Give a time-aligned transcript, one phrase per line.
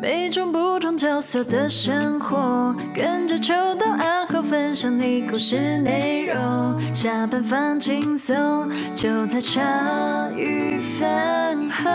[0.00, 6.80] 每种不同角色的生活，跟着秋到暗号分享你故事内容。
[6.94, 11.90] 下班放轻松，就在茶余饭后。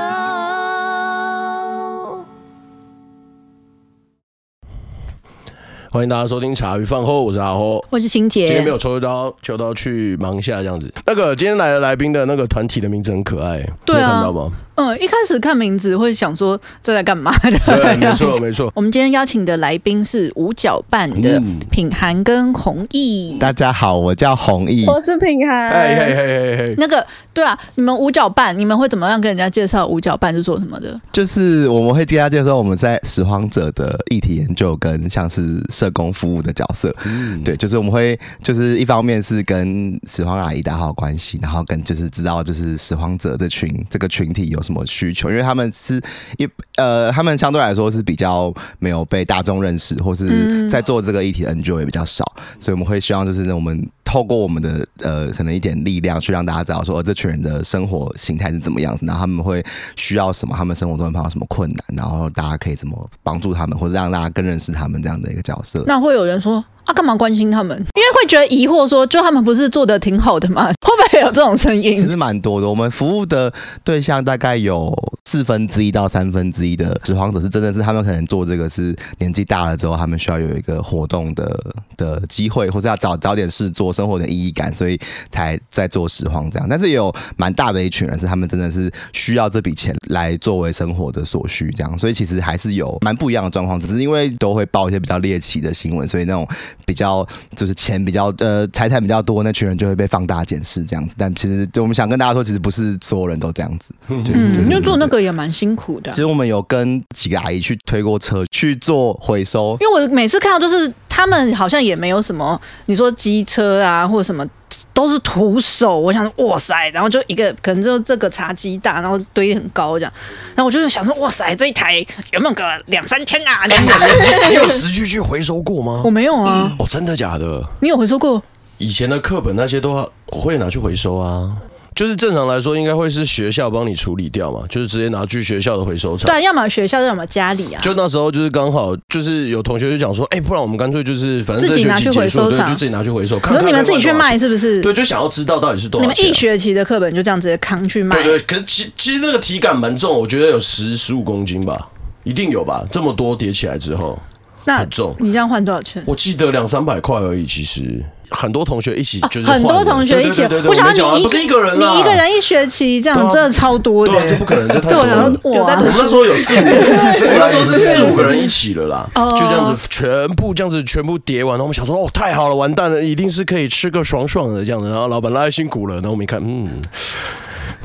[5.89, 8.47] 欢迎大家收听茶余饭后，我是阿后，我是晴姐。
[8.47, 10.91] 今天没有抽刀，秋刀去忙一下这样子。
[11.05, 14.51] 那个今天来的来宾的那个团体的名字很可爱，对啊，你看到吗？
[14.75, 17.59] 嗯，一开始看名字会想说这在干嘛 的？
[17.59, 18.71] 对，没错没错。
[18.75, 21.39] 我们今天邀请的来宾是五角半的
[21.69, 23.37] 品涵跟弘毅。
[23.39, 25.71] 大家好，我叫弘毅，我是品涵。
[25.71, 26.75] 嘿嘿嘿嘿嘿。
[26.79, 30.99] 那个对啊，你们五角半，你们会怎么样跟人家介绍五角半是做什么的？
[31.11, 36.91] 就是我们会跟大家介绍我们在拾荒者的议题研究跟像是社工服务的角色。
[37.05, 44.62] 嗯，对，就是我们会就是一方面是跟拾荒阿姨打好关系，然后跟就是知道就是拾荒者这群这个群体有。
[44.63, 45.29] 什么需求？
[45.29, 46.01] 因为他们是
[46.37, 52.25] 一呃，他们相对来说是比较没有被大众认识，或是在做这个议题的 NGO 也比较少，
[52.59, 59.63] 所以我们会希望就是我们透过我们的呃，可能一点力量去让大家知道说，这群人的生活形态是怎么样子，然后他们会
[59.95, 65.83] 需要什么，他们生活中会碰到什么困难，然后大家可以怎么帮助他们，或者让大家更认识他们这样的一个角色。
[65.85, 66.63] 那会有人说。
[66.85, 67.77] 啊，干嘛关心他们？
[67.77, 70.67] 因为会觉得疑惑，说就他们不是做的挺好的吗？
[70.81, 71.95] 会不会有这种声音？
[71.95, 72.67] 其实蛮多的。
[72.67, 73.51] 我们服务的
[73.83, 74.93] 对象大概有
[75.25, 81.59] 四分之一到三分之一的拾荒者是真的是他们可能做这个是年纪大了之后，他们需要有一个活动的
[81.97, 84.97] 的机会，或者要找找点事做，生活的意义感，所以
[85.29, 86.67] 才在做拾荒这样。
[86.69, 91.97] 但是也有蛮大的一群人是他们真的是需要这笔钱来作为生活的所需这样。
[91.97, 96.47] 所以其实还是有蛮不一样的状况，只是因为都会报一些比较猎奇的新闻，所以那种。
[96.85, 101.15] 比较就是钱比较呃财产比较多，那群人就会被放大检视这样子。
[101.17, 103.93] 但其实就我们想跟大家说，其实不是所有人都这样子。
[104.07, 104.23] 嗯，
[104.69, 106.11] 因为做那个也蛮辛苦的。
[106.11, 114.47] 其实我们有跟几个阿姨去推过车去做回收，因为我每次看到就是他们好像也没有什么，你说机车啊或者什么。
[114.93, 120.13] 都是徒手，我想说哇塞，然后就一个可能就这个茶几大，然后堆很高这样，
[120.55, 121.95] 然后我就想说哇塞，这一台
[122.31, 123.65] 有没有个两三千啊？
[123.65, 126.01] 两三千，你有实际去回收过吗？
[126.05, 126.71] 我没有啊。
[126.77, 127.63] 哦，真的假的？
[127.81, 128.41] 你有回收过？
[128.77, 131.51] 以前的课本那些都会拿去回收啊。
[131.95, 136.31] 就是正常来说，应该会是学校帮你处理掉嘛，就是直接拿去学校的回收场。
[136.31, 137.79] 对，要么学校，要么家里啊。
[137.81, 143.39] 就那时候就是刚好，就是有同学就讲说，哎、欸，不然我们干脆就是反正自己拿去回收场，对，就自己拿去回收。
[143.39, 144.81] 可能你们自己去卖是不是？
[144.81, 146.15] 对，就想要知道到底是多少钱。
[146.17, 148.15] 你们一学期的课本就这样直接扛去卖？
[148.17, 151.89] 对，对对，可是其其实那个体感蛮重，我觉得有十十五公斤吧，
[152.23, 154.19] 一定有吧，这么多叠起来之后，
[154.65, 155.15] 那很重。
[155.19, 156.01] 你这样换多少钱？
[156.05, 158.03] 我记得两三百块而已，其实。
[158.33, 165.29] 很多同学一起就是、啊、很多同学一起，我想要你一个一个人，你一个人一学期这样真的超多的，这不可能，这太多了。
[165.41, 174.89] 对，我们那时候有四五， 我们那时候是四五个人一起了啦，就这样子全部这样子全部叠完，然后我们想说哦，太好了，完蛋了，一定是可以吃个爽爽的这样子。
[174.89, 176.67] 然后老板拉辛苦了，然后我们一看，嗯。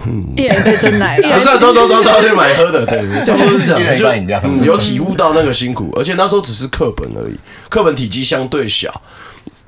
[0.07, 3.99] 嗯，一人一杯珍奶，不是走走走走去买喝的，对，差不多是这样，
[4.63, 7.35] 就有体悟到那个辛苦，而且那时候只是课本而已，
[7.69, 8.89] 课本体积相对小。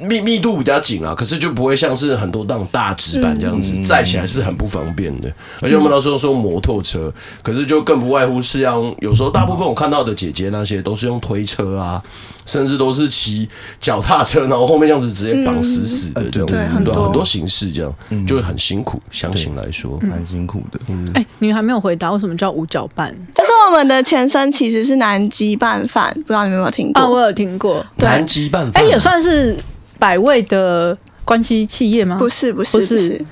[0.00, 5.30] 密密度比较紧啊，可是就不会像是很多那种大纸板这样子载、嗯、起来是很不方便的。
[5.60, 7.12] 而且我们那时候说摩托车，
[7.42, 12.02] 可是就更不外乎是要有时候大部分我看到的姐姐那些都是用推车啊，
[12.46, 13.48] 甚至都是骑
[13.80, 19.00] 脚踏车，然后后面这样子直接绑死死的这种，嗯、很多很多形式这样，就会很辛苦。
[19.10, 20.78] 相信来说，蛮、嗯、辛苦的。
[20.80, 23.14] 哎、嗯欸，你还没有回答为什么叫五角半？
[23.34, 27.02] 就是我们的前身其实是南极拌饭，不知道你们有没有听过？
[27.02, 27.84] 啊，我有听过。
[27.96, 29.56] 南极拌饭，哎、欸，也算是。
[30.00, 32.16] 百味的关系企业吗？
[32.18, 33.24] 不是，不是，不是，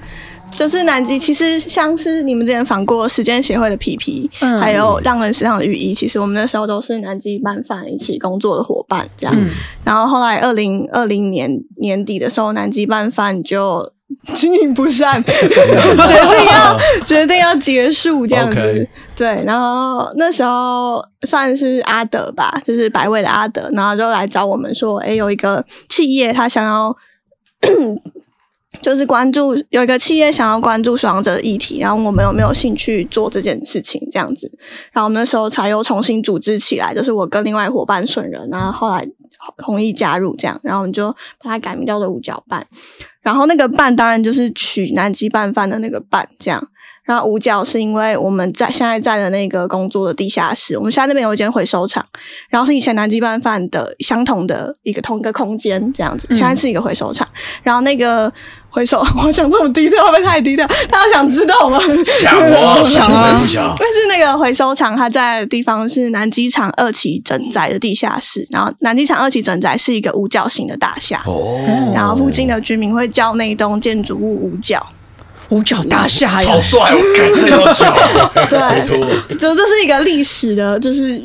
[0.53, 1.19] 就是南极。
[1.19, 9.35] 其实像是你们之前访过时间协会的皮皮，嗯，还有让人时尚的雨衣，其实我们那时候都是南极班饭一起工作的伙伴，这样。
[9.37, 9.49] 嗯、
[9.83, 13.93] 然后后来二零二零年年底的时候，南极班饭就
[14.35, 18.59] 经营不善， 决定要决定要结束这样子。
[18.59, 18.89] Okay.
[19.15, 26.97] 对，然后那时候算是阿德吧，就是百味的阿德，然后就来找我们说，诶，有一个企业他想要，
[28.81, 34.51] 就是关注有一个企业想要关注拾荒者的议题，然后我们有没有兴趣做这件事情这样子？
[34.93, 39.05] 然后我们那时候才又重新组织起来，就是我跟另外伙伴顺人，然后后来
[39.57, 42.67] 同意加入这样，然后我们就把它改名叫做五角半，
[43.21, 46.69] 然后那个半当然就是取南极拌饭的那个半这样。
[47.09, 52.05] 然后五角是因为我们在现在在的那个工作的地下室，我们现在那边有一间回收厂，
[52.51, 58.31] 然后是以前南极拌饭的相同的一个同一个空间这样子，现在是一个回收厂，嗯、然后那个。
[58.71, 60.65] 回收，我想这么低调会不会太低调？
[60.91, 61.81] 大家想知道吗？
[62.05, 63.75] 想啊，想啊，想。
[63.79, 68.47] 但是那个回收厂，它在的地方是南机场二期整宅的地下室。
[68.51, 71.23] 然后南机场二期整宅是一个五角形的大厦。
[71.25, 71.59] 哦。
[71.95, 74.87] 然后附近的居民会叫那栋建筑物五角。
[75.51, 76.91] 五角大厦呀，好帅！
[78.51, 78.97] 对，没错。
[79.37, 81.19] 就这是一个历史的，就是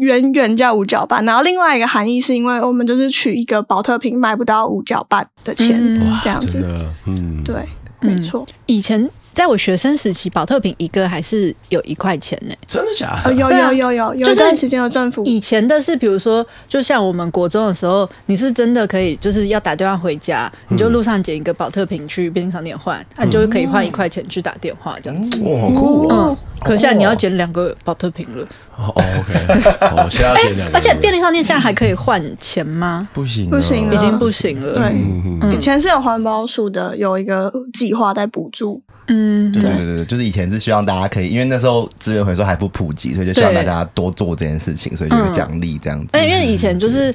[0.00, 1.24] 远远叫五角半。
[1.24, 5.78] 然后另外一个含义是因为我们就是取一个保特瓶卖不到五角半的钱，
[6.22, 6.64] 这样子。
[7.06, 7.56] 嗯，对，
[8.00, 8.46] 没错。
[8.66, 9.08] 以前。
[9.38, 12.52] 在我学生时期，保特瓶一个还是有一块钱呢。
[12.66, 13.32] 真的假的？
[13.32, 15.22] 有有有有，有一段时间有政府。
[15.24, 25.40] 以前的是，比如说，就像我们国中的时候，你是真的可以，就是要打电话回家，你就路上捡一个保特瓶去便利商店换，那你就可以换一块钱去打电话，这样子。
[25.44, 26.36] 哇，好酷哦！
[26.64, 28.44] 可是现在你要捡两个保特瓶了。
[28.76, 30.74] 哦，OK，哦，现在要捡两个。
[30.76, 33.08] 而且便利商店现在还可以换钱吗？
[33.12, 34.74] 不行，不行，已经不行了。
[34.74, 38.82] 对，以前是有环保署的有一个计划在补助。
[39.08, 46.08] 嗯，对对对，就是以前是希望大家可以，因为那时候资源回收还不普及，所以就希望大家多做这件事情，所以就有奖励这样子。
[46.12, 47.14] 哎、嗯，因为以前就是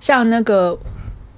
[0.00, 0.76] 像那个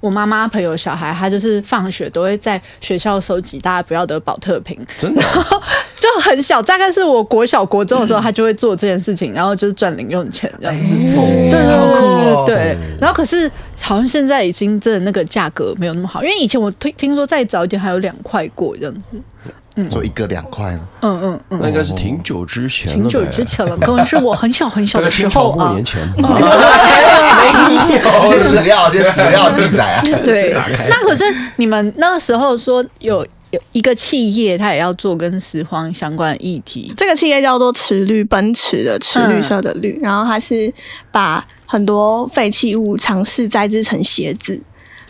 [0.00, 5.21] 我妈妈朋友小孩，他就是放学都会在学校收集大家不要的保特瓶，真的
[5.99, 10.95] 就很小，大概是我国小国中的时候，他就会做这件事情，然后就是赚零用钱这样子。
[10.95, 12.77] 对对对对对。
[13.00, 13.50] 然后可是
[13.81, 19.03] 好像现在已经真的那个价格没有那么好，因为以前我听听说再早一点还有两块过这样子。
[19.88, 25.72] 做一个两块嗯嗯嗯，那应该是挺久之前，挺久之前了，可能是我很小很小的时候啊。
[25.72, 26.00] 年前，
[28.22, 30.02] 这些史料，这些史料记载啊。
[30.25, 30.52] 对，
[30.88, 31.25] 那可是
[31.56, 36.92] 你们那个时候说有有一个企业，它也要做跟拾荒相关的议题。
[36.96, 40.72] 这个企业叫做池绿，奔驰的池，绿色的绿，然后它是
[41.10, 44.60] 把很多废弃物尝试栽制成鞋子。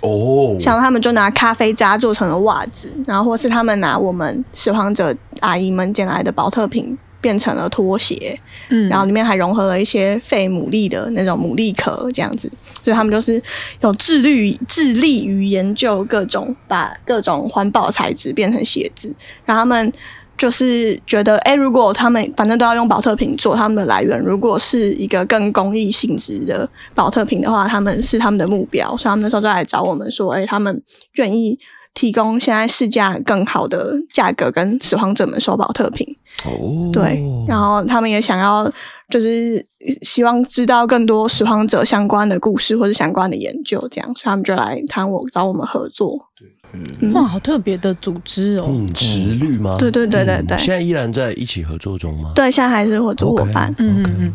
[0.02, 0.60] 哦，oh.
[0.60, 12.50] 像他们就拿咖啡渣做成了袜子，然后或是他们拿我们拾荒者阿姨们捡来的保特瓶变成了拖鞋，嗯，然后里面还融合了一些废牡蛎的那种牡蛎壳，这样子，
[12.84, 13.42] 所以他们就是
[13.80, 19.12] 有致力于致力于研究各种把各种环保材质变成鞋子，
[19.44, 19.92] 然后他们。
[20.38, 30.80] 就是觉得，哎、如果他们反正都要用宝特瓶做他们的来源，如果是一个更公益性质的宝特瓶的话，他们是他们的目标，所以他们那时候就来找我们说，哎、他们
[31.14, 31.58] 愿意
[31.92, 36.06] 提供现在市价更好的价格跟拾荒者们收宝特瓶。
[36.44, 38.72] 哦，对，然后他们也想要，
[39.10, 39.66] 就是
[40.02, 46.16] 希望知道更多拾荒者相关的故事或者相关的研究，这样，所以他们就来谈我找我们合作。
[46.38, 48.66] 对嗯，哇，好特别的组织哦！
[48.68, 49.76] 嗯，直率吗？
[49.78, 52.32] 对对对对对，现在依然在一起合作中吗？
[52.34, 53.74] 对，现在还是合作伙伴。
[53.78, 54.34] 嗯嗯嗯。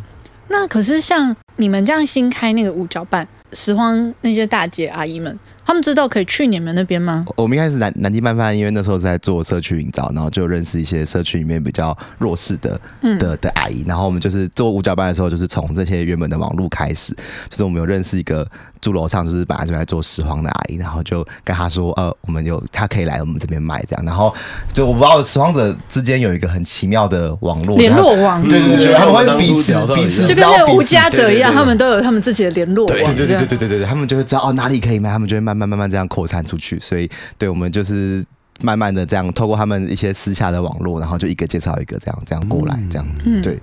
[0.49, 5.37] 那可是像你们这样新开那个五角半拾荒那些大姐阿姨们。
[5.65, 7.25] 他们知道可以去你们那边吗？
[7.37, 12.77] 我们一开始南南京拌饭，因为那时候是在做社区营造，然后就认识一些社区里面比较弱势的
[13.17, 17.15] 的的阿姨，然后我们就是做五角半的时候，就是从这些原本的网路开始，
[17.49, 18.45] 就是我们有认识一个
[18.83, 24.33] 住楼上，就是本来就在做拾荒的阿姨，然后就跟她说，呃，我们有她可以来我们这边卖这样，然后
[24.73, 35.43] 就我不知道拾荒者之间有一个很奇妙的网络联络网，对对对，他们会彼此彼此就跟那个无家者一样，他们都有他们自己的联络网，对对对对对对对，他们就会知道哦哪里可以卖，他们就会。
[35.43, 38.23] 慢慢慢慢这样扩散出去，所以对我们就是
[38.61, 43.41] 慢慢的这样透过他们一些私下的网络，然后就一个介绍一个这样这样过来这样子。
[43.41, 43.59] 对，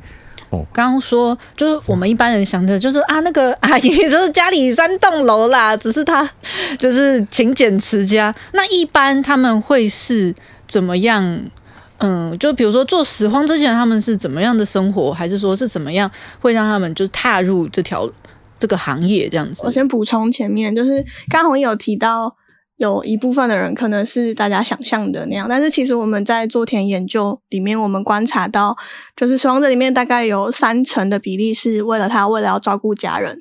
[0.50, 6.28] 哦，刚刚说就是我们一般人想着就是啊那个阿姨就是家里三栋楼啦，只是她
[6.78, 8.34] 就是勤俭持家。
[8.52, 10.34] 那一般他们会是
[10.66, 11.40] 怎么样？
[11.98, 16.10] 嗯，就比如说做拾荒之前他们是怎么样的生活，还是说是怎么样
[16.40, 18.10] 会让他们就是踏入这条？
[18.58, 22.36] 这个行业这样子，我先补充前面，就是刚红有提到
[22.80, 28.74] 有一部分的人可能是大家想象的那样，但是其实我们在做田研究里面，我们观察到，
[29.14, 33.38] 就是拾荒者里面大概有三成的比例是为了他为了要照顾家人，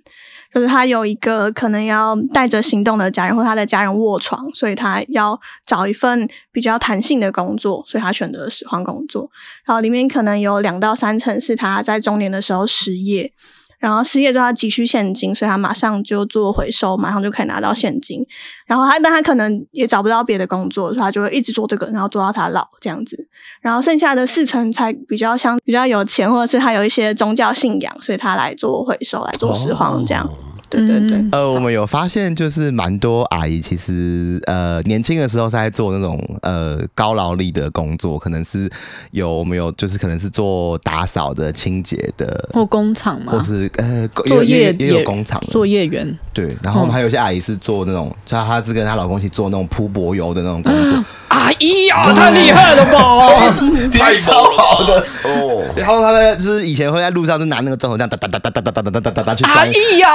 [0.53, 9.31] 就是他有一个可能要带着行动的家人，或他的家人卧床，所以他要找一份比较弹性的工作，所以他选择了拾荒工作。
[9.65, 13.31] 然后里面可能有两到三成是他在中年的时候失业。
[13.79, 18.25] 然后失业之后，他急需现金，所以他马上就做回收，马上就可以拿到现金。
[18.65, 23.27] 然后他，但他可能也找不到别的工作，所以他就会一直做这个，然后做到他老这样子。
[23.62, 30.29] 然后剩下的四成才比较像比较有钱，或者是他有一些宗教信仰，所以他来做回收，来做拾荒这样。
[30.69, 31.25] 对对对。
[31.31, 38.69] 呃，我们有发现，就是蛮多阿姨其实呃年轻的时候是在做那种呃高劳力的工作，可能是
[39.11, 46.17] 有我们有就是可能是做打扫的、清洁的，或工厂嘛，或是呃作业也，也有工厂作业员。
[46.33, 51.03] 对，然后我们还有些阿姨是做那种，她她是跟她老公一起做那种铺柏油的那种工作。
[51.29, 53.53] 阿姨呀，太厉害了吧！
[53.93, 55.63] 太超好的哦。
[55.75, 59.57] 然后他呢，就是以前会在路上就拿那个砖头这样哒哒哒哒哒哒哒哒哒哒哒去装。
[59.57, 60.07] 阿姨呀，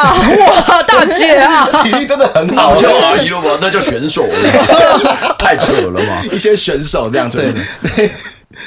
[0.46, 2.76] 哇，大姐啊， 体力真的很好。
[2.76, 3.58] 叫阿姨了吧？
[3.60, 4.34] 那叫选手了，
[5.38, 6.22] 太扯了嘛！
[6.30, 7.52] 一些选手这样对
[7.96, 8.10] 对。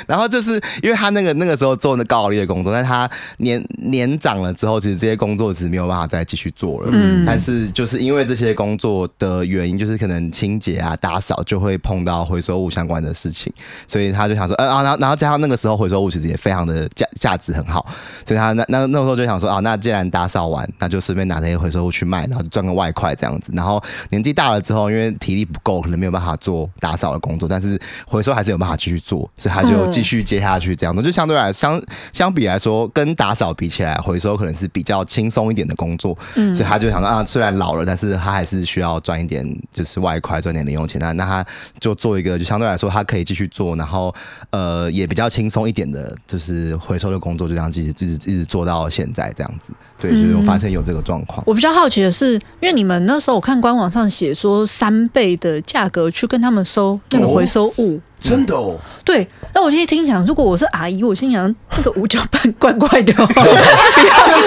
[0.06, 6.90] 然后就是因为他那个那个时候做那高劳力的工作，但他年年长了之后，其实这些工作其实没有办法再继续做了。
[6.92, 13.52] 嗯，但是就是因为这些工作的原因，就是可能清洁啊、打扫就会碰到回收物相关的事情，
[13.88, 17.86] 所以他就想说，呃啊，然后然后加上那个时候回收物其实也非常的价价值很好，
[18.26, 23.52] 所以他那那那时候就想说，啊，那既然打扫完，那就顺便拿这些回收物去卖，然后赚个外快这样子。
[23.54, 29.77] 然后年纪大了之后，因为体力不够，可能没有办法做打扫的工作，但是回收还是有办法继续做，所以他就。
[29.78, 31.82] 就继续接下去，这样子就相对来相
[32.12, 36.18] 相比来说，跟打扫比起来，回收可能是比较轻松一点的工作。
[36.36, 41.00] 嗯，所以他就想说啊，虽然老了，但是他还是需要赚一点，就是外快，赚点零用钱。
[41.00, 41.46] 那那他
[41.80, 44.14] 就做一个，就相对来说，他可以继续做，然后
[44.50, 49.72] 呃，也比较轻松一点的，就是回收的工作，就这样继续一直一直做到现在这样子。
[50.00, 51.44] 对，就是我发现有这个状况。
[51.46, 57.98] 我比较好奇的是，因为你们那时候我看官网上写说三倍的价格去跟他们收那个回收物。
[57.98, 63.14] 哦真的哦，对，那我现在听讲，如果我是阿姨，我心想那个五角半怪怪的，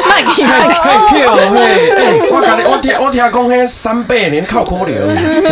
[0.08, 5.06] 卖气卖票嘿，我讲我听我听讲，嘿，三倍连靠可怜，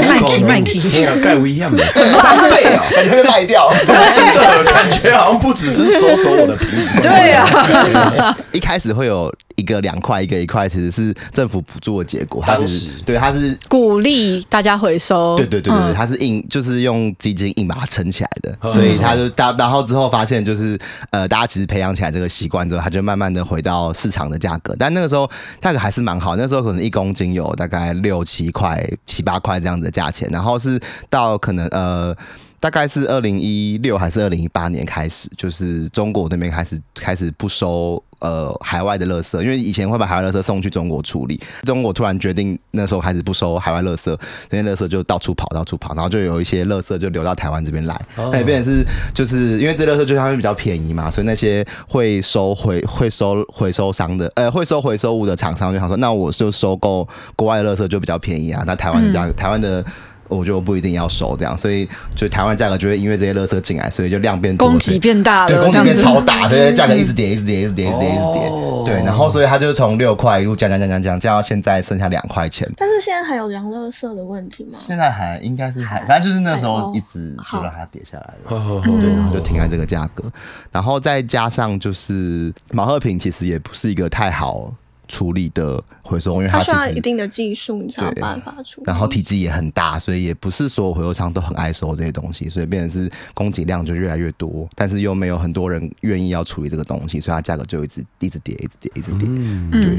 [0.09, 1.85] 卖气卖气，哎呀，盖危险的，
[2.21, 3.95] 三倍啊，感觉会卖掉，真
[4.35, 9.33] 的感觉好像不只是收走我的瓶子，对啊，一开始会有。
[9.59, 12.41] 一个两块，一个一块，其实是政府补助的结果。
[12.47, 15.37] 它是对，它是鼓励大家回收。
[15.37, 18.71] 对对对对，它是硬，就是用基金硬把它撑起来的。
[18.71, 20.79] 所以它就大，然后之后发现就是
[21.11, 24.77] 呃，大家其实培养起来这个习惯之后，它就慢慢的回到市场的价格。
[24.79, 25.29] 但那个时候
[25.61, 30.29] 价格还是蛮好，那时候可能一公斤有大概六七块、七八块这样子的价钱。
[30.31, 32.17] 然后是到可能呃。
[32.61, 44.19] 大概是二零一六还是二零一八年开始，就是中国那边开始开始不收呃海外的垃圾，因为以前会把海外垃圾送去中国处理，中国突然决定那时候开始不收海外垃圾，
[44.51, 48.85] 那些垃圾就到处跑到处跑，然后就有一些垃圾就流到台湾这边来，那也变成是
[49.15, 59.85] 就是因为这垃圾就相对比较便宜嘛，所以那些会收回会收回收商的呃会收回收物的厂商就想说，那我就收购国外的垃圾就比较便宜啊，那台湾的价格、嗯、台湾的。
[60.29, 68.51] 我就不一定要收这样，所以就台湾价格就会因为这些垃圾进来，所以就量变多，供给变大了，对，供给变超大，所以价格一直跌，一直跌，一直跌，一直跌，一直跌，
[68.85, 72.71] 对，然后所以它就从六块一路降降降降降降到现在剩下两块钱。
[72.77, 74.79] 但是现在还有洋垃圾的问题吗？
[74.79, 80.25] 现在还应该是还，反正就是那时候一直就让它跌下来了，对，然后就停在这个价格，
[80.71, 84.73] 然后再加上就是毛鹤平其实也不是一个太好。
[85.09, 88.85] 处理的回收，因为它需要一定的技术，你才有办法处理。
[88.87, 99.27] 然后体积也很大，所以也不是所有回收商都很爱收这些东西，所以变成是供给量就越来越多，但是又没有很多人愿意要处理这个东西，所以它价格就一直一直跌，一直跌，一直跌。
[99.29, 99.99] 嗯，对。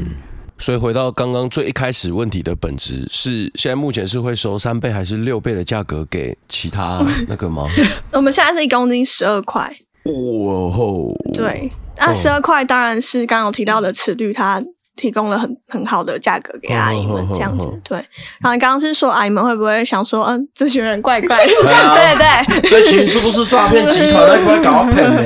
[0.58, 7.66] 所以回到刚刚最一开始问题的本质是，现在目前是会收三倍还是六倍的价格给其他那个吗？
[8.12, 9.74] 我们现在是一公斤十二块。
[10.04, 11.14] 哇吼！
[11.32, 14.62] 对，那十二块当然是刚刚有提到的尺率，它。
[15.00, 17.96] 提供了很很好的价格给阿姨们，这样子对。
[17.96, 21.52] 然后你刚刚是说阿姨们会不会想说，嗯，这群人怪怪的？
[21.52, 24.28] 对对， 这群是不是诈骗集团？
[24.28, 25.22] 会不会搞骗呢？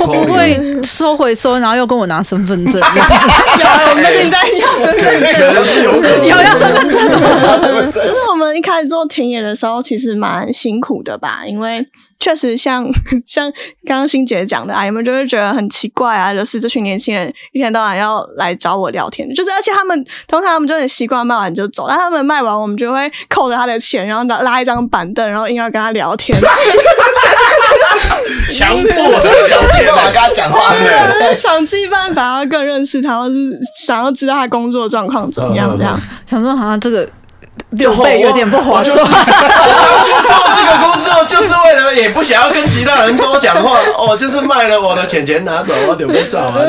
[0.00, 2.80] 我不会收回收，然后又跟我拿身份证。
[2.80, 7.90] 有，我们现在要身份证，可能是有可能有要身份证吗？
[7.92, 11.86] 就是我们一开始做田野的时候，其实蛮辛苦的吧，因为。
[12.22, 12.86] 确实像
[13.26, 13.50] 像
[13.86, 26.40] 刚刚欣姐讲的阿姨们就会觉得很奇怪啊，就是这群年轻人一天到晚要来找我聊天，就是而且他们通常他们就很习惯卖完就走，但他们卖完我们就会扣着他的钱，然后拉拉一张板凳，然后硬要跟他聊天，
[28.48, 33.34] 强迫的想尽办法跟他讲话，对，想尽办法要更认识他，或是
[33.84, 36.00] 想要知道他工作状况怎么样，这样。
[36.26, 37.08] 想说好像这个。
[37.70, 38.96] 六倍有点不划算。
[39.00, 43.78] 做这个工作就是为了，也不想要跟其他人多讲话。
[43.96, 46.60] 哦，就是卖了我的钱钱拿走，我丢个照啊。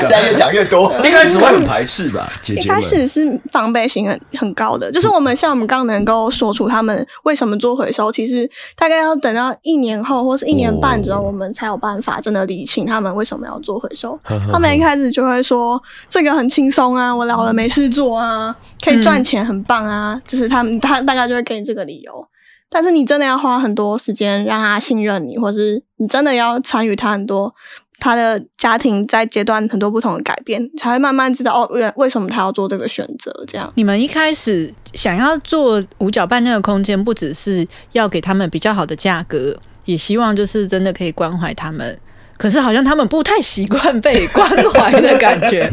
[0.00, 2.28] 现在越讲越多，一开始会很排斥吧？
[2.42, 14.18] 姐姐一开始是防备心很很高的，就是我们像我们刚能够说出他们为什么做回收，其实大概要等到一年后或是一年半之后，我们才有办法真的理清他们为什么要做回收。
[14.52, 18.54] 他们一开始就会说这个很轻松啊，我老了没事做啊，
[18.84, 22.26] 可以赚钱，很棒啊，就是他们他大概就会给你这个理由。
[22.70, 27.54] 但是你真的要花很多时间让他信任你，或是你真的要参与他很多
[28.00, 33.32] 他的家庭在阶段很多不同的改变，才会慢慢知道哦，为为什么他要做这个选择。
[33.46, 41.96] 这样，你们一开始想要做五角半那个空间，不只是要给他们比较好的价格，也希望就是真的可以关怀他们。
[42.36, 45.70] 可是好像他们不太习惯被关怀的感觉。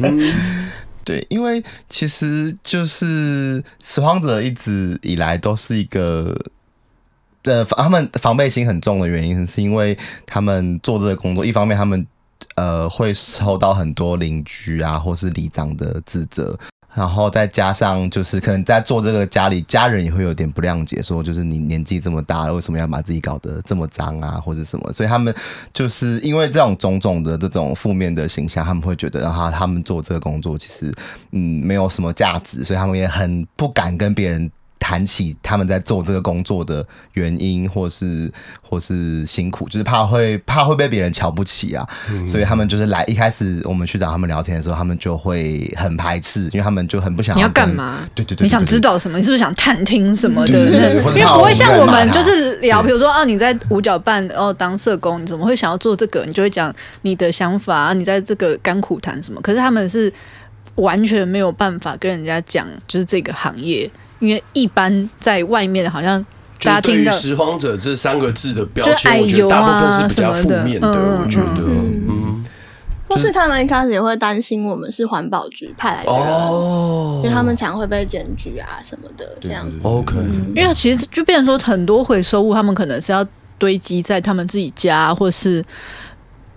[1.03, 6.36] 对，因为其实就是拾荒者一直以来都是一个。
[7.43, 12.05] 呃，他们防备心很重的原因，是因为他们做这个工作，一方面他们
[12.53, 16.55] 呃会受到很多邻居啊或是里长的指责，
[16.93, 24.91] 然后再加上就是可能在做这个家里，家人也会有点不谅解，说就是你年纪这么大了，为什么要把自己搞得这么脏啊，或者什么？
[24.91, 25.33] 所以他们
[25.74, 30.93] 就是因为这种种种的这种负面的形象，他们会觉得，然后他们做这个工作其实
[31.31, 34.51] 嗯没有什么价值，所以他们也很不敢跟别人。
[34.81, 38.29] 谈起他们在做这个工作的原因，或是
[38.61, 47.38] 或是辛苦，就是怕会怕会被别人瞧不起啊，嗯、所以他们就是来一开始我们去找他们聊天的时候，他们就会很排斥，因为他们就很不想要。
[47.38, 48.00] 你要干嘛？
[48.15, 49.19] 对对对，对，对，你想知道什么？
[49.19, 50.51] 你是不是想探听什么的？
[50.51, 56.25] 对对对对，因为不会像我们就是聊，比如说啊，你在五角半哦当社工，你怎么会想要做这个？
[56.25, 56.73] 你就会讲
[57.03, 59.39] 你的想法，你在这个甘苦谈什么？
[59.41, 60.11] 可是他们是
[60.75, 63.88] 完全没有办法跟人家讲，就是这个行业。
[64.22, 66.25] 因为一般在外面好像
[66.63, 70.88] 大家听到“拾荒者”这三个字的标签，我觉得大部分是比较负面的。
[70.90, 71.63] 我觉得，
[72.08, 72.42] 嗯，
[73.10, 79.70] 或是他们一开始也会担心我们是环保局派来的，哦，因为他们常会被检举啊什么的，这样。
[79.84, 80.16] OK，
[80.56, 83.25] 因为其实就变成说，很多回收物他们可能是要
[83.58, 85.63] 堆积在他们自己家，或是。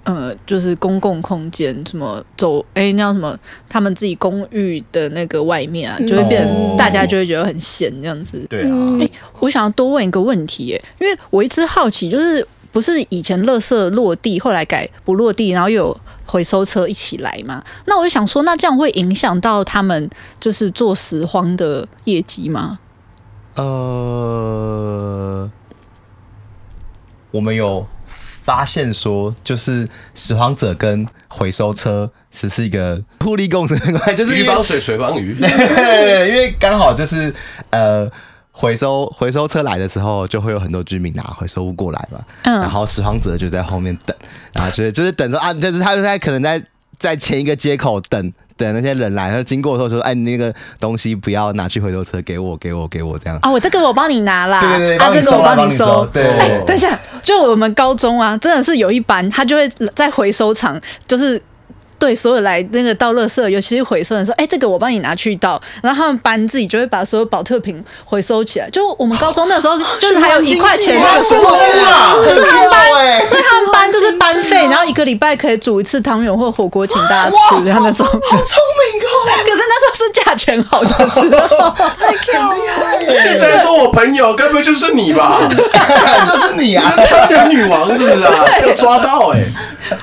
[0.05, 3.35] 呃，就是公共空间，什么走，哎、欸，那叫什么？
[3.71, 8.45] 他们自己公寓的那个外面啊，就会变成大家就会觉得很闲这样子。
[8.51, 17.65] 对啊，哎，我想要多问一个问题，欸，因为我一直好奇，就是不是以前垃圾落地，后来改不落地，然后又有回收车一起来嘛？
[17.87, 22.79] 那我就想说，那这样会影响到他们就是做拾荒的业绩吗？
[23.55, 25.51] 呃，
[27.31, 27.87] 我们有。
[28.45, 35.35] 发现说，就是拾荒者跟回收车只是一个互利共生的关系，就是鱼帮水，水帮鱼。
[35.41, 37.35] 对，因为刚好就是
[37.71, 38.07] 呃，
[38.53, 42.21] 回收回收车来的时候，就会有很多居民拿回收物过来嘛。
[42.43, 42.61] 嗯。
[42.61, 44.15] 然后拾荒者就在后面等，
[44.53, 46.63] 然后就是就是等着啊，但是他在可能在
[46.99, 48.33] 在前一个街口等。
[48.57, 54.61] 等那些人来，他经过的时候说：“哎，你那个东西不要拿去回收车，给我，给我，给我这样。”啊，我这个我帮你拿啦。
[54.61, 56.07] 对对对，啊，这个我帮你收。
[56.13, 61.43] 对，对，对，对，等一下，就我们高中啊，真的是有一班，他就会在回收场，就是。
[62.05, 68.69] 对，所有来那个倒垃圾，尤其是回收的人说：“哎，这个我帮你拿去倒。”然后他们班自己就会把所有保特瓶回收起来。
[68.69, 71.57] 就我们高中那时候，就是还有一块钱的时候，
[72.23, 72.91] 就他们班，
[73.23, 78.05] 因为他们班就是班费，然后一个礼拜可以煮一次汤圆或火锅请大家吃，然后那种。
[78.07, 79.09] 好聪明哦！
[79.45, 82.55] 可是那时候是价钱好的时候， 太厉害了！
[83.33, 85.41] 你在说我朋友，该不会就是你吧？
[85.49, 88.45] 就是你啊，汤圆女王是不是啊？
[88.63, 89.43] 要抓到哎！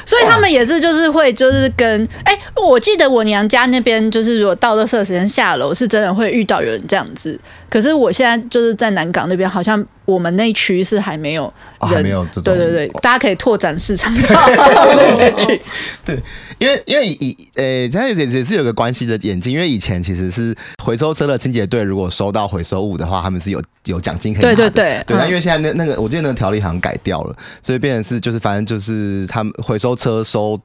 [0.06, 2.08] 所以他们也是，就是会，就是跟。
[2.24, 7.40] 哎、欸，我记得我娘家那边就是，如果到垃圾的时间下楼，是真的会遇到有人这样子。
[7.72, 12.44] 可是我现在就是在南港那边，好像我们那区是还没有人，哦、还没有这种。
[12.44, 15.62] 对对对，大家可以拓展市场到那边去。
[16.04, 16.22] 对，
[16.60, 20.54] 因为因为以呃，它也也是有个关系的眼睛，因为以前其实是
[20.84, 24.56] 回收车的清洁队，如果收到回收物的话，他们是有有奖金可以拿的。
[24.58, 25.18] 对对对，对。
[25.18, 30.60] 那、嗯、因为现在那那个，我记得那个条例好像改掉了，所以变成是就是反正就是他们回收车收。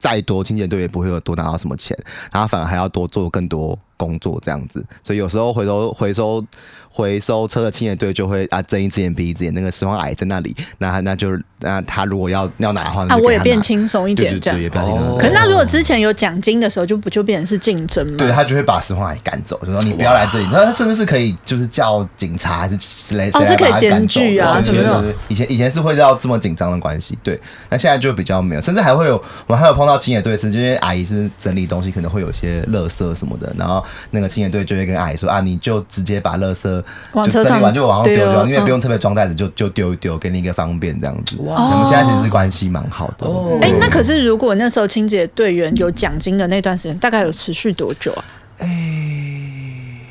[0.00, 1.96] 再多清洁队也不会有多拿到什么钱，
[2.32, 6.42] 然后反而还要多做更多工作这样子，所以有时候回收回收
[6.90, 14.58] 回收车的清洁队就会啊睁一只眼闭一只眼，那个拾荒矮在那里，那那就那他如果要要拿的话，那啊，我也变轻松一点，这样。
[14.58, 18.14] 对对对，哦、可是那如果之前有奖金的时候，就不就变成是竞争吗？
[18.18, 20.48] 对，他就会把石荒矮赶走，就说你不要来这里。
[20.50, 25.14] 那他甚至是可以就是叫警察还是之类的，哦，是可以检举啊什么的。
[25.28, 27.40] 以前以前是会到这么紧张的关系，对。
[27.68, 36.77] 那现在就比较没有，甚至还会有我们还有碰到清洁队是，因为阿姨是整理东西，可能会有些垃圾什么的，然后那个清洁队就会跟阿姨说啊，你就直接把垃圾
[37.24, 41.36] 就整理完就往上丢丢，哦，因为不用特别装袋子，就就丢一丢，给你一个方便这样子。
[41.40, 43.26] 哇，我们现在其实关系蛮好的。
[43.62, 48.24] 哎，那可是如果那时候清洁队员有奖金的那段时间，大概有持续多久啊？
[48.58, 48.66] 哎，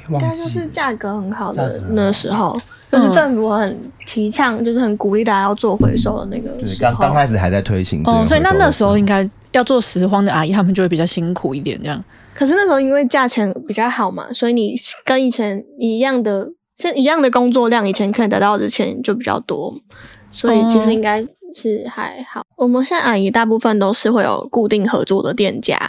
[0.10, 2.60] 应该就是价格很好的那时候，
[2.92, 6.50] 就是政府很提倡，就是很鼓励大家要做回收的那个。
[6.62, 12.04] 对，刚刚开始还在推行哦，所以那那时候应该要做拾荒的阿姨，他们就会比较辛苦一点这样。
[12.38, 19.74] 可是那时候因为价钱比较好嘛，所以你跟以前一样的，像一样的工作量，以前可能得到的钱就比较多，
[20.32, 21.26] 所以其实应该。
[21.54, 25.80] 是还好，我们现在阿姨大部分都是会有固定合作的店家。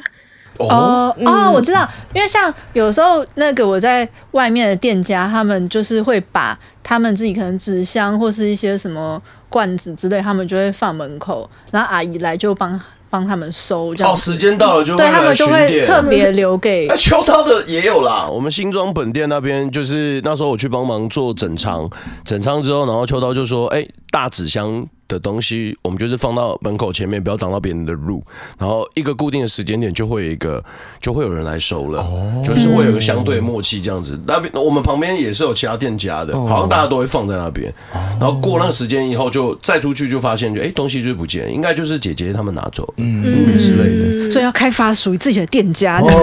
[0.56, 13.94] 哦、嗯、哦，我知道，因为像有时候那个我在外面的店家，他们就是会把他们自己可能纸箱或是一些什么罐子之类，他们就会放门口，然后阿姨来就帮帮他们收。
[13.94, 16.86] 这样哦，时间到了就会对他们就会特别留给。
[16.88, 21.88] 那秋刀的也有啦，我们新庄本店那边就是那时候我去帮忙做整仓，
[22.24, 28.22] 整仓之后，然后秋刀就说：“哎、欸，大纸箱。”的东西，我们就是放到门口前面，不要挡到别人的路。
[28.58, 30.62] 然后一个固定的时间点，就会有一个，
[31.00, 34.20] 就会有人来收了，哦、就是会有个相对默契这样子。
[34.26, 37.72] 那边我们旁边也是有其他店家的，好像大家都会放在那边。
[37.94, 44.30] 哦、然后过那个时间以后，就再出去就发现就，就、欸、哎东西就不见，应该就是姐姐他们拿走，嗯，嗯之类的。
[44.30, 46.02] 所以要开发属于自己的店家。
[46.04, 46.14] 对，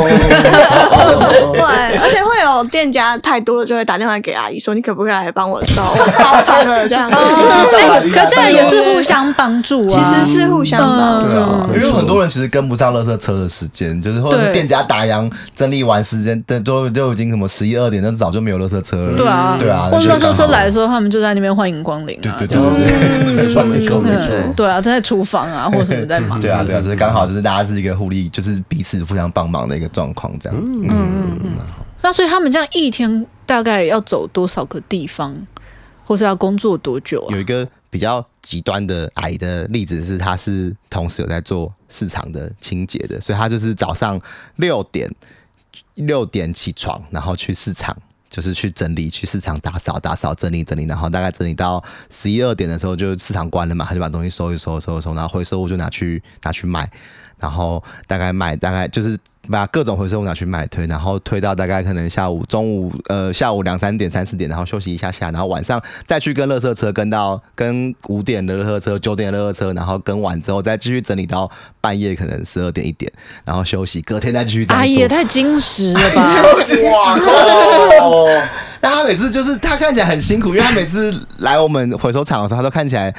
[1.98, 5.82] 而且会有店家太多了，就会打电话给阿姨说，你可不可以来帮我收？
[5.82, 7.10] 我包餐了这样。
[8.10, 8.86] 可这样也是。
[8.96, 11.32] 互相帮助啊，其实是互相帮助。
[11.32, 19.18] 对啊，因为很多人其实跟不上垃圾车的时间，就是或者是店家打烊整理完时间，都都都已经什么十一二点，那早就没有垃圾车了。
[19.18, 19.90] 对啊，对啊。
[19.92, 22.18] 或者垃圾车来的时候，他们就在那边欢迎光临。
[22.22, 24.54] 对对对对，没错没错没错。
[24.56, 26.40] 对啊，在厨房啊，或者什么在忙。
[26.40, 30.72] 对啊对啊，就是刚好就是大家是一个互利，就是彼此互相帮忙的一个状况，这样子。
[30.72, 31.52] 嗯嗯嗯。
[32.02, 35.36] 那所以他们这样一天大概要走多少个地方，
[36.06, 37.34] 或是要工作多久啊？
[37.34, 37.68] 有一个。
[37.88, 44.20] 比较极端的矮的例子是，他是同时有在做市场的清洁的，所以他就是早上
[44.58, 45.10] 六点
[45.94, 47.96] 六点起床，然后去市场，
[48.30, 56.91] 就是去整理，去市场打扫打扫整理整理，然后大概整理到十一二点的时候，就市场关了嘛，他就把东西收一收收一收，然后回收物就拿去拿去卖。
[57.39, 59.17] 然后大概卖，大概就是
[59.50, 71.50] 把各种回收物拿去卖推，然后推到大概可能下午中午呃下午两三点三四点，然后休息一下下，然后晚上再去跟垃圾车跟到跟五点的垃圾车九点的垃圾车，然后跟完之后再继续整理到
[71.82, 73.12] 半夜可能十二点一点，
[73.43, 74.65] 然后休息，隔天再继续。
[74.69, 76.36] 阿姨也太精实了吧！
[76.91, 77.19] 哇！
[78.82, 83.13] 但 他每次就是他看起来很辛苦，因为他每次来我们回收厂的时候，他都看起来。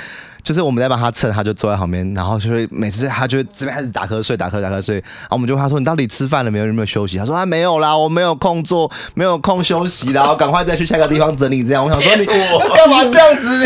[0.47, 6.67] 就是我们在帮他蹭，他就坐在旁边，然后就会每次他就这边开始打瞌睡，打瞌打瞌睡，然后我们就问他说：“你到底吃饭了没有？
[6.67, 13.59] 有没有休息？”他说：“他没有啦，我没有空做，没有空休息，然后赶快再去下个地方整理。”这样，我想说你干嘛这样子？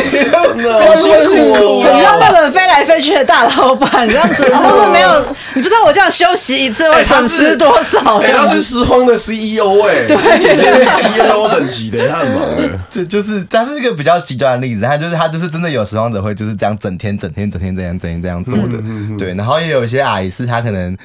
[0.56, 8.18] 你好辛苦，你知道那个飞来飞去的大老板这样子，然后没有，你不知道我这样休息一次会损失多少？
[8.22, 12.70] 他是拾荒的 CEO 哎，对，是 CEO 等级的，他很忙的。
[12.88, 16.69] 就就是，他是一个比较极端的例子，他就是他就是真的有拾荒者会就是这样。
[16.78, 20.96] 整天整天整天这样这样这样做的，嗯嗯嗯、对，然后也有一些阿姨是她可能，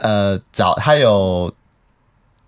[0.00, 1.52] 呃，早她有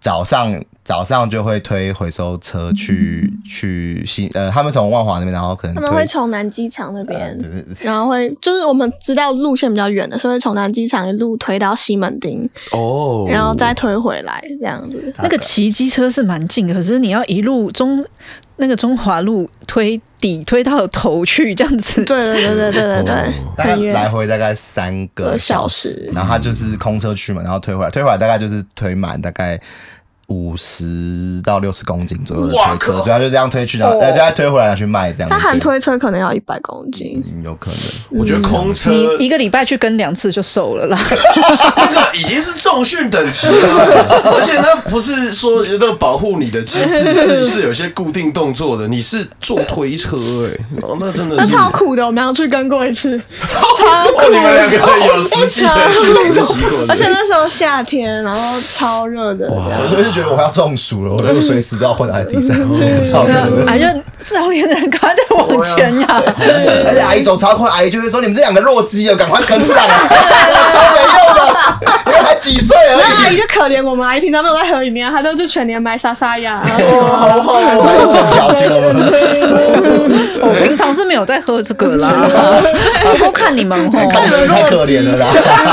[0.00, 0.52] 早上
[0.85, 15.12] 早上就会推回收车去、嗯、去新呃，他们从万华那边，然后可能他们会从南机场那边，呃、对对对，然后会就是我们知道路线比较远的，所以从南机场一路推到西门町哦，然后再推回来这样子。
[15.18, 18.05] 那个骑机车是蛮近的，可是你要一路中。
[18.57, 29.61] 那个中华路推底推到头去这样子， 对对对对对对对，大概来回大概三个小时，然后它就是空车去嘛，然后推回来，推回来大概就是推满大概。
[30.28, 35.28] 五十到六十公斤左右的推车，主要就这样推去，然后再再推回来拿去卖这样。
[35.28, 37.78] 他喊推车可能要一百公斤，有可能。
[38.20, 40.98] 我觉得空车，你一个礼拜去跟两次就瘦了啦。
[41.76, 54.30] 那个已经是重训等级了， 而且那不是说那个保护你的机制是是有些固定动作的，你是坐推车哎，哦，那真的那超苦的，我们要去跟过一次，超苦。
[54.30, 59.52] 你们两个有实际的去实习过，而且那时候夏天，然后超热的。
[60.14, 62.57] 觉得我要中暑了，我就随时都要混在地上，
[63.11, 63.66] 超可怜。
[63.66, 63.87] 哎，就
[64.24, 66.07] 至少连人赶快再往前呀！
[66.87, 70.07] 而且阿姨走超快，阿姨就会说：“你们这两个弱鸡啊，赶快跟上啊！”
[70.72, 71.40] 超没用的，
[72.07, 73.24] 你们才几岁而已。
[73.24, 77.29] 阿姨就可怜我们，阿姨平常没有在喝饮料，她都就全年买莎莎呀， 然后好
[77.83, 78.94] 好，真调情了。
[80.40, 82.09] 我平常是没有在喝这个啦，
[83.18, 85.27] 都看你们哦，看你们太可怜了啦，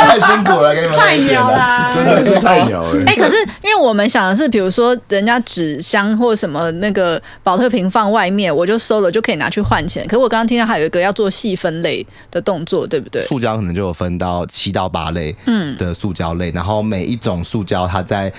[0.08, 3.13] 太辛苦了，给你们菜鸟啦，真的是菜鸟哎。
[3.13, 10.03] 哎，可是因为我们想的是，比如说人家纸箱或什么那个保特瓶放外面，我就收了就可以拿去换钱。
[10.07, 13.21] 可是我刚刚听到还有一个要做细分类的动作，对不对？
[13.25, 18.33] 塑胶可能就有分到七到八类，嗯，的塑胶类，然后每一种塑胶它在。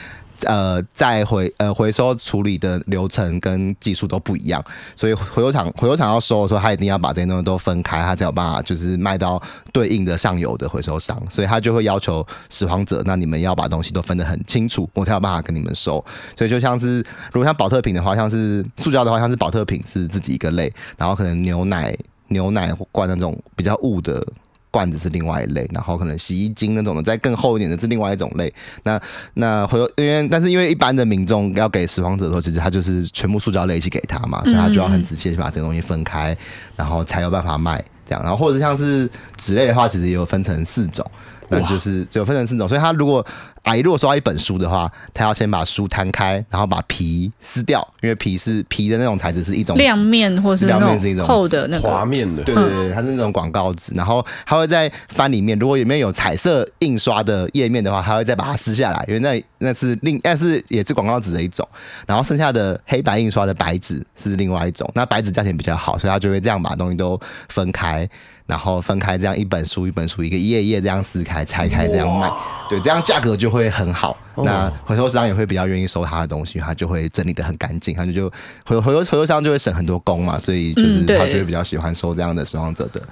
[0.46, 4.64] 呃，再回呃回收处理的流程跟技术都不一样，
[4.96, 9.40] 所以回收厂回收厂要收的时候，他一定要把这些东西都分开，他才有办法就是卖到
[9.72, 16.04] 对应的上游的回收商，所以他就会要求拾荒者，那你们要把东西都分得很清楚，我才有办法跟你们收。
[16.36, 16.98] 所以就像是
[17.32, 21.96] 如果像保特瓶的话，像是塑胶的话，像是保特瓶是自己一个类，然后可能牛奶
[22.28, 24.26] 牛奶罐那种比较雾的。
[24.72, 28.52] 罐子是另外一类，然后可能洗衣精那种的，再更厚一点的是另外一种类。
[28.82, 29.00] 那
[29.34, 36.36] 那回因为但是因为一般的民众要给拾荒者的时候，其实他就是全部塑胶类一起给他嘛，所以他就要很仔细去把这个东西分开，
[36.74, 38.22] 然后才有办法卖这样。
[38.24, 41.08] 然后或者像是纸类的话，其实也有分成四种，
[41.48, 42.66] 那就是只有分成四种。
[42.66, 43.24] 所以他如果
[43.62, 53.92] 阿姨如果说要一本书的话，她要先把书摊开，然后把皮撕掉，因为皮是皮的那种材质是一种亮面，或是亮面是一种厚的那个滑面的，对对对，它是那种广告纸。
[53.94, 61.66] 然后它会在翻里面，如果里面有彩色印刷的页面的话，它会再把它撕下来，因为那那是另但是也是广告纸的一种。
[62.06, 68.08] 然后剩下的黑白印刷的白纸是另外一种，那白纸价钱比较好，所以它就会这样把东西都分开。
[68.44, 72.28] 然后分开这样一本书一本书一个一页一页这样撕开拆开这样卖，
[72.72, 74.16] 对，这样价格就会很好。
[74.34, 78.32] 那回收商也会比较愿意收他的东西，他就会整理的很干净，他就就
[78.64, 83.02] 回回收回收商就会省很多工嘛，所以就是他就会比较喜欢收这样的拾荒者的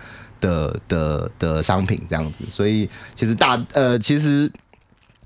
[0.40, 2.44] 的的的商品这样子。
[2.49, 4.51] 所以其实大呃其实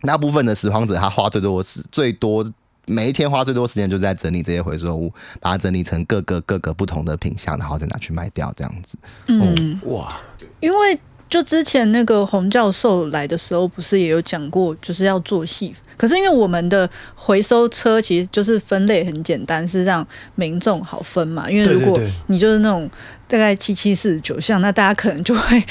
[0.03, 2.45] 大部分的拾荒者他花最多时最多。
[2.87, 8.99] 每一天花最多时间就在整理这些回收物，把它整理成各个各个不同的品相，然后再拿去卖掉，这样子。
[9.27, 10.21] 嗯，哇，
[10.61, 15.75] 因为就之前那个洪教授来的时候，不是也有讲过，就是要做细。
[15.97, 21.49] 可是因为我们的回收车其实就是分类很简单，是让民众好分嘛。
[21.49, 22.91] 因为如果你就是那种
[23.29, 25.63] 大概七七四十九项，那大家可能就会。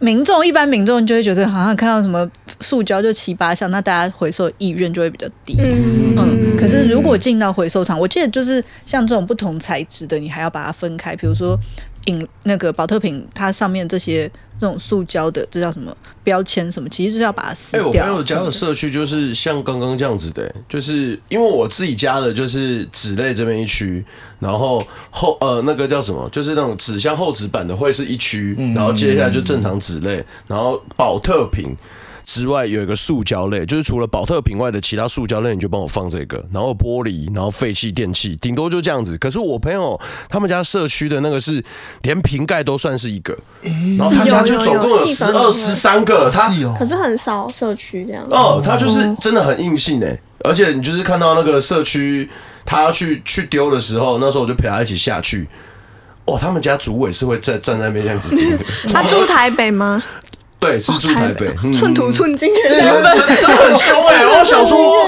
[0.00, 2.28] 民众一般民众就会觉得好像看到什么
[2.60, 5.56] 塑胶就七八项，那大家回收意愿就会比较低。
[5.58, 11.16] 嗯，嗯，可是如果进到回收厂，我记得就是像这种不同材质的，你还要把它分开。
[11.16, 11.58] 比如说
[12.06, 14.30] 饮那个保特瓶，它上面这些。
[14.60, 16.70] 这种塑胶的，这叫什么标签？
[16.70, 16.88] 什么？
[16.88, 17.80] 其实就是要把它撕掉。
[17.80, 24.04] 哎、欸，我朋友家的社区就是像刚刚这样子的、欸，就是因为我自己家的就是纸类这边一区，
[24.38, 31.76] 然后后呃那个叫什么，就是那种纸箱厚纸板的会是一区，然后接下来就正常纸类，然后保特瓶。
[32.24, 36.44] 之外有一个塑胶类，就是除了保特瓶外的其他塑胶类，你就帮我放这个。
[36.52, 39.16] 然后玻璃，然后废弃电器，顶多就这样子。
[39.18, 41.62] 可是我朋友他们家社区的那个是
[42.02, 43.36] 连瓶盖都算是一个，
[43.98, 48.26] 然后他家就总共有十二十三个，他可是很少社区这样。
[48.30, 52.28] 哦，他就是真的很硬性哎，而且你就是看到那个社区
[52.64, 55.46] 他要去去丢的时候，那时候我就陪他一起下去。
[56.26, 58.34] 哦，他们家主委是会在站在那边这样子。
[58.90, 60.02] 他住台北吗？
[60.64, 64.24] 对，是住台北，寸土寸金，真的很凶哎！
[64.38, 65.06] 我想说，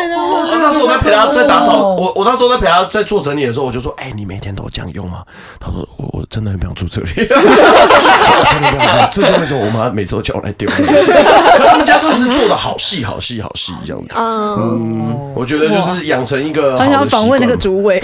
[0.59, 5.23] 那时候我在陪他在打扫，我我那时候在陪他在做整理的时候，我就说：“哎，你每天都这样用吗？”
[5.59, 10.69] 他说：“我我真的很不想住这里， 真的不想住。”这就为什么我妈每次都叫我来丢。
[11.67, 14.13] 他们家就是做的好细、好细、好细这样子。
[14.15, 16.79] 嗯，我觉得就是养成一个。
[16.79, 17.99] 很想访问那个主委。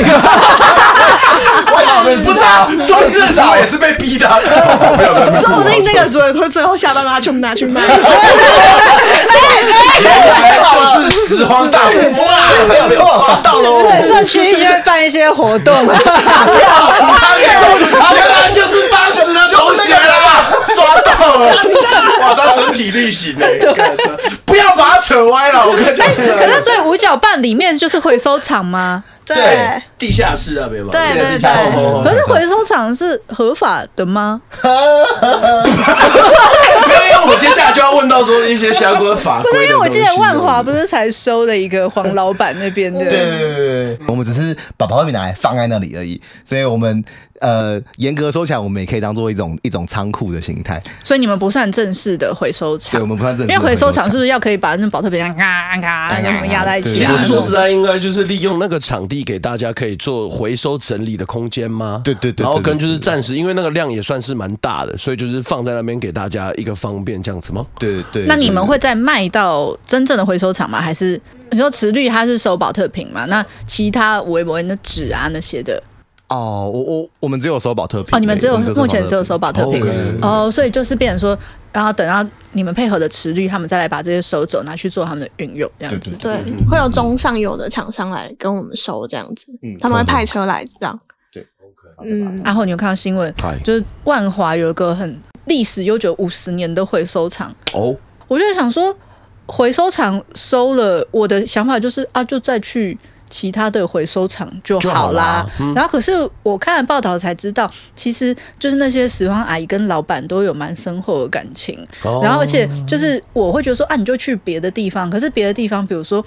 [2.04, 4.28] 不是啊，说至少也是被逼的。
[5.40, 7.82] 说不定那个主委会最后下班把它全部拿去卖。
[10.72, 14.02] 就是拾荒大富翁啊，没有错，抓到了。
[14.02, 15.74] 社区就会办一些活动。
[15.84, 15.92] 原
[18.28, 21.46] 来就是当时的同学啦，抓到了。
[22.20, 23.46] 哇，他身体力行哎，
[24.44, 25.66] 不要把它扯歪了。
[25.66, 26.06] 我跟你讲，
[26.38, 29.04] 可是所以五角半里面就是回收厂吗？
[29.24, 29.82] 对。
[29.98, 30.90] 地下室那边嘛。
[30.90, 32.02] 对对对。
[32.02, 34.40] 可是回收厂是合法的吗？
[34.62, 34.68] 没
[36.94, 39.50] 有，因为我们接下来就要问到说一些相关法规。
[39.52, 42.98] 不是，因为我记得万华不是才收了一个黄老板那边的。
[42.98, 47.04] 对对对对，我们只是把保特瓶拿来放在那里而已，所以我们。
[47.42, 50.80] 呃，严格说起来，我们也可以当做一种一种仓库的形态。
[51.02, 52.92] 所以你们不算正式的回收厂。
[52.92, 53.52] 对，我们不算正式。
[53.52, 56.94] 因为回收厂是不是要可以把那保特瓶嘎嘎那么压在一起？
[56.94, 62.00] 其实说实在，应该就是利用那个场地给大家可以做回收整理的空间吗？
[62.02, 62.42] 对对对。
[62.42, 67.66] 然后跟就是暂时，因为那个量也算是蛮大的，所以就是放在那边给大家一个方便这样子吗？
[67.78, 68.24] 对对。
[68.24, 70.80] 那你们会再卖到真正的回收厂吗？
[70.80, 71.20] 还是
[71.50, 73.26] 你说池绿它是收保特瓶嘛？
[73.26, 75.82] 那其他微博那纸啊那些的？
[76.32, 78.16] 哦，我我我们只有收保特瓶。
[78.16, 79.82] 哦，你们只有目前只有收保特瓶。
[80.22, 81.38] 哦，所以就是变成说，
[81.72, 86.10] 然后等到你们配合的池率，他们再来把这些收走，拿去做他们的运用，这样子。
[86.12, 86.32] 对，
[86.70, 89.46] 会有中上游的厂商来跟我们收这样子，
[89.78, 90.98] 他们会派车来这样。
[91.30, 92.10] 对，OK。
[92.10, 97.54] 嗯，然后你有看到新闻，就是万华有一个很历史悠久五十年的回收厂。
[97.74, 97.94] 哦，
[98.26, 98.96] 我就想说，
[99.46, 102.98] 回收厂收了，我的想法就是啊，就再去。
[103.32, 105.44] 其他的回收厂就好啦。
[105.74, 111.76] 然后可是我看了报道才知道，其实就是那些拾荒阿姨跟老板都有蛮深厚的感情。
[112.22, 115.10] 然后而且就是我会觉得说啊，你就去别的地方。
[115.10, 116.24] 可是别的地方，比如说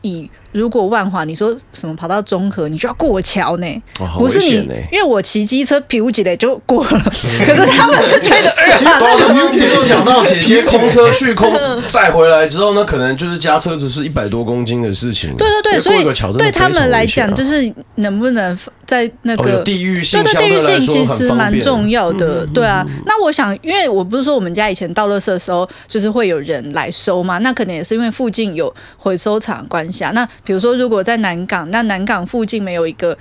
[0.00, 0.28] 以。
[0.52, 3.82] 如果万华，你说什么跑到中和，你就要过桥呢？
[4.16, 6.90] 不是你，因为我骑机车皮五几嘞就过了，
[7.44, 9.50] 可是他们是推着二号。
[9.52, 11.52] 比如说讲到 姐姐空车去空
[11.88, 15.34] 再回来之后，呢可能就是加车子是一百多公斤的事情。
[15.36, 16.04] 对对对，所以
[16.36, 22.46] 对他们来讲，就是能不能在那个地域性，对对，地域性其实蛮重要的。
[22.46, 30.10] 对啊，那我想，因为我不是说我们家以前倒垃圾的时候，就是会有人来收嘛，那可能也是因为附近有回收厂关系啊。
[30.12, 33.14] 那比如说，如果在南港，那南港附近没有一个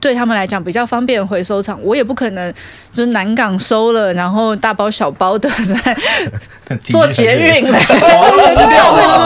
[0.00, 2.50] 对他们来讲比较方便的回收厂，我也不可能
[2.90, 5.46] 就是南港收了，然后大包小包的
[6.64, 7.78] 在做捷运嘞，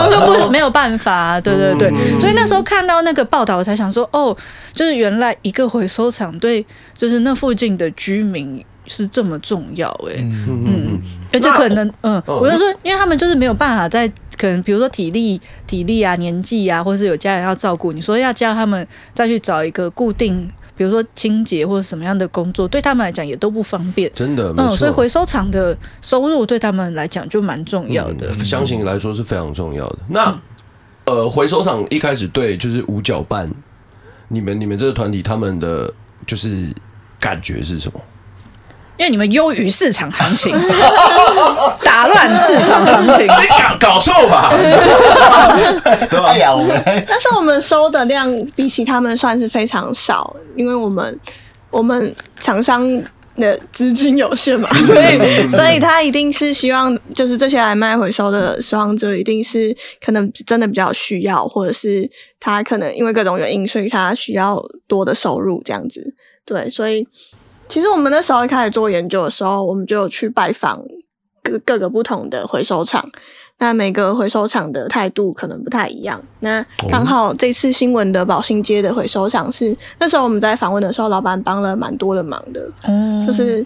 [0.09, 1.39] 就不没有办法啊。
[1.39, 1.89] 对对对，
[2.19, 4.35] 所以那时候看到那个报道，我才想说，哦，
[4.73, 14.11] 就是原来一个回收厂对，就是那附近的居民是这么重要哎，嗯嗯，而且可能，嗯，我就说，因为他们就是没有办法在。
[14.37, 24.11] 可能比如说体力、体力啊、年纪啊，或者是有家人要照顾，你说要叫他们再去找一个固定，比如说清洁或者什么样的工作，对他们来讲也都不方便。
[24.13, 28.29] 真的，嗯，所以回收厂的收入对他们来讲就蛮重要的。
[28.29, 29.99] 嗯，相信来说是非常重要的。
[30.09, 30.29] 那、
[31.05, 33.49] 嗯、呃，回收厂一开始对就是五角半，
[34.27, 35.91] 你们你们这个团体他们的
[36.25, 36.71] 就是
[37.19, 37.99] 感觉是什么？
[38.97, 40.51] 因为你们优于市场行情，
[41.83, 44.49] 打乱市场行情，你搞搞错吧？
[46.27, 51.19] 哎呀，我们但是我们收的量比起他们算是非常少，因为我们
[51.69, 52.83] 我们厂商
[53.35, 66.15] 的资金有限嘛，所以 所以他一定是希望就是这些来卖回收的拾荒者，一定是可能真的比较需要，或者是他可能因为各种原因，所以他需要多的收入这样子。
[66.43, 67.07] 对，所以。
[67.67, 70.81] 其实我们那时候一开始做研究的时候，我们就有去拜访
[71.43, 73.09] 各各个不同的回收厂。
[73.59, 76.21] 那每个回收厂的态度可能不太一样。
[76.41, 82.69] 那刚好这次新闻的宝兴街的回收厂是那时候我们在访问的时候，老板帮了蛮多的忙的。
[82.83, 83.65] 嗯，就是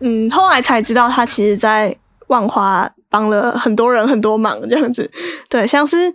[0.00, 1.94] 嗯，后来才知道他其实在
[2.28, 5.10] 万华帮了很多人很多忙这样子。
[5.48, 6.12] 对，像是。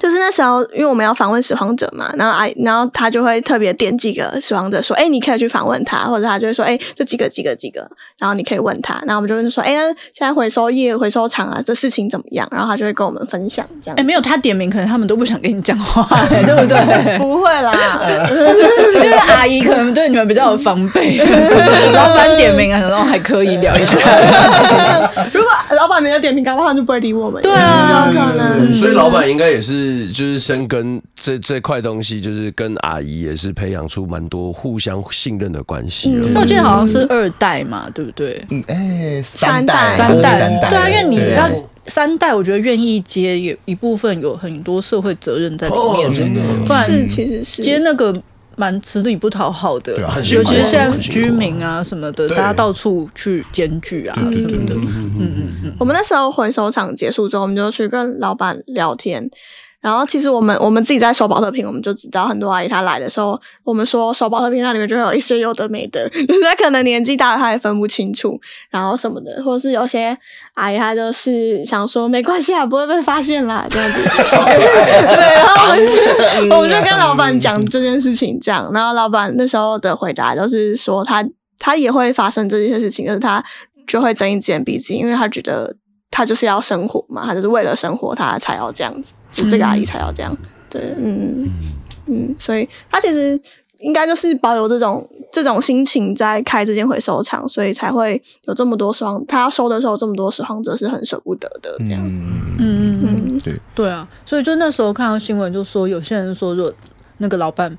[0.00, 13.94] 就是那时候，因为我们要访问拾荒者嘛，然后哎，然后他就会特别点几个拾荒者，说：“哎、欸，你可以去访问他。”或者他就会说：“哎、欸，这几个几个几个，然后你可以问他。”然后我们就会说：“哎、欸，现在回收业、回收厂啊，这事情怎么样？”然后他就会跟我们分享这样。
[13.96, 17.18] 哎、欸，没有他点名，可能他们都不想跟你讲话、欸， 对不对？
[17.18, 18.00] 不会啦，
[18.96, 21.18] 因为阿姨可能对你们比较有防备。
[21.94, 23.98] 老板点名啊，然后还可以聊一下。
[25.32, 27.40] 如果老板没有点名，搞不好就不会理我们。
[27.42, 28.72] 对啊，有可能。
[28.72, 30.64] 所以老板应该也是，就是深。
[30.66, 36.08] 跟这这块东西，就是跟阿姨也是培养出蛮多互相信任的关系。
[36.32, 38.42] 那我记得好像是二代嘛，对不对？
[38.48, 41.48] 嗯，哎、欸，三代，三代，对啊，因为你要
[41.86, 48.18] 三代，我觉得愿意接有一部分有很多社会责任在里面，真的，不然是其实是接那个
[48.56, 49.92] 蛮吃力不讨好的，
[50.32, 55.72] 尤其是现在居民啊什么的，大家到处去检举啊，什么的，嗯嗯嗯。
[55.78, 59.30] 我们那时候回收厂结束之后，我们就去跟老板聊天。
[59.84, 70.16] 然后其实我们我们自己在收保特瓶，我们就知道很多阿姨她来的时候，我们说收保特瓶那里面就会有一些有的没的， 就是她可能年纪大了，她也分不清楚，然后什么的，或者是有些
[70.54, 74.02] 阿姨她就是想说没关系啊，不会被发现啦这样子。
[74.24, 81.22] 对，然后我们我就跟老板讲这件事情，这样，然后老板那时候的回答就是说他
[81.58, 83.44] 他也会发生这些事情，就是他
[83.86, 85.76] 就会睁一只眼闭一只眼，因为他觉得
[86.10, 90.36] 他就是要生活嘛，他就是为了生活他才要这样子，就这个阿姨才要这样，
[90.70, 91.50] 对，嗯
[92.06, 93.40] 嗯，所以他其实。
[93.80, 99.22] 应该就是保留这种这种心情在开这间回收厂，所以才会有这么多拾荒。
[99.26, 101.76] 他要收的时候，这么多拾荒者是很舍不得的。
[101.80, 104.08] 这样，嗯嗯嗯，对对啊。
[104.24, 106.72] 所以就那时候看到新闻，就说有些人说，如果
[107.18, 107.76] 那个老板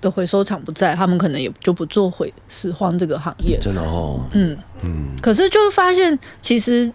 [0.00, 3.58] 的回收厂不在，他们可能也就不做回拾荒这个行业。
[3.58, 5.16] 真的哦，嗯嗯。
[5.20, 6.92] 可是就发现，其实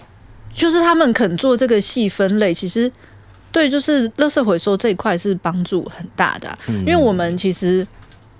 [0.53, 2.89] 就是他们肯做这个细分类，其实
[3.53, 7.87] 对，就是垃圾回收这一块是帮助很大的因为我们其实。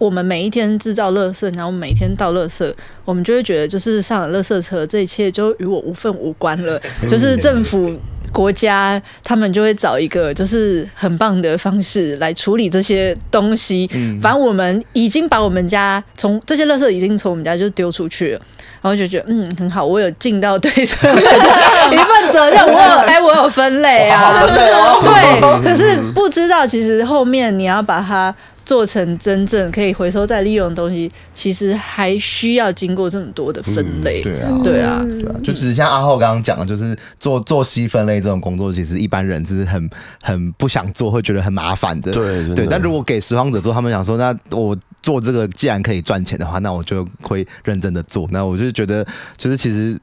[0.03, 2.69] 我们每一天制造垃圾，然后每天倒垃圾，
[3.05, 6.77] 我们就会觉得，就是上了垃圾车，这一切就与我无份无关了。
[7.07, 7.97] 就是政府、
[8.33, 13.87] 国家，他们就会找一个就是很棒的方式来处理这些东西。
[14.21, 18.41] 反正我们已经把我们家从这些垃圾已经从我们家就丢出去了，
[18.81, 21.13] 然后就觉得嗯很好，我有尽到对这个
[21.93, 25.63] 一份责任，我有哎我有分类啊，对。
[25.63, 28.35] 可是不知道其实后面你要把它。
[28.65, 34.21] 做成真正可以回收再利用的东西，其实还需要经过这么多的分类。
[34.21, 39.89] 嗯、对啊，对啊，对啊，就只是像阿浩刚刚讲的，就是做做细分类这种工作，其实一般人是很
[40.21, 42.11] 很不想做，会觉得很麻烦的。
[42.11, 48.27] 对对，但如果给拾荒者做，他们想说，那我做这个既然可以赚钱的话，那我就会认真的做。
[48.31, 49.05] 那我就觉得，
[49.37, 49.99] 就是其实。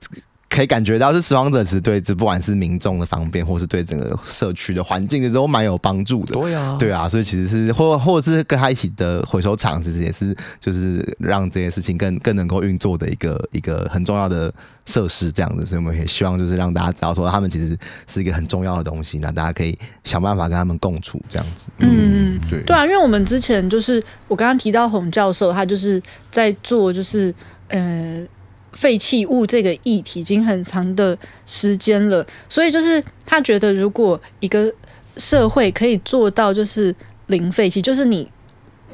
[0.50, 6.34] 可以感觉到是拾荒者，其实对这不管是民众的方便，或是对整个社区的环境，其实都蛮有帮助的。
[6.34, 14.52] 对啊，对啊，所以其实是或或者是跟他一起的回收厂，其实也是就是让这些事情更更能够运作的一个一个很重要的
[14.86, 15.64] 设施，这样子。
[15.64, 17.78] 所以我们也希望就是让大家知道说，他们其实
[18.08, 21.68] 是一个很重要的东西，那大家可以想办法跟他们共处，这样子。
[21.78, 27.32] 嗯，对对啊，因为我们之前就是我刚刚提到洪教授，他就是在做就是
[27.68, 28.26] 呃。
[28.72, 31.16] 废弃物这个议题已经很长的
[31.46, 34.72] 时间了，所以就是他觉得，如果一个
[35.16, 36.94] 社会可以做到就是
[37.26, 38.28] 零废弃，就是你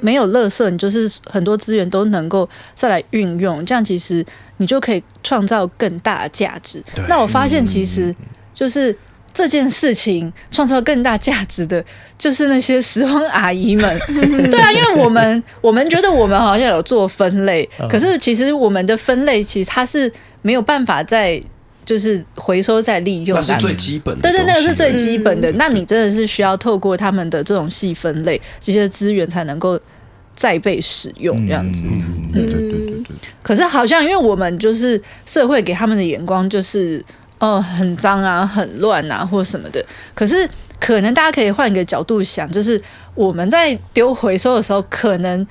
[0.01, 4.25] 没有垃圾，你就是很多资源都能够再来运用，这样其实
[4.57, 6.83] 你就可以创造更大的价值。
[7.09, 8.15] 那我发现其实
[8.53, 8.97] 就是。
[9.37, 11.85] 这件事情创造更大价值的，
[12.17, 13.99] 就是那些拾荒阿姨们。
[14.51, 20.11] 对啊，因为我们我们觉得我们好像有做分类，可是其实我们的分类其实它是
[20.41, 21.39] 没有办法再
[21.85, 23.37] 就是回收再利用。
[23.37, 24.23] 那是最基本的。
[24.23, 25.53] 对对，那个是最基本的。
[25.53, 29.79] 那你真的是需要透过他们的这种细分类，这些资源才能够
[30.35, 31.83] 再被使用这样子。
[31.85, 33.03] 嗯，对对对对。
[33.43, 37.05] 可是好像因为我们就是社会给他们的眼光就是。
[37.39, 39.85] 哦，很脏啊，很乱啊，或什么的。
[40.15, 40.49] 可是，
[40.81, 42.81] 可能大家可以换一个角度想，就是
[43.15, 45.47] 我们在丢回收的时候，可能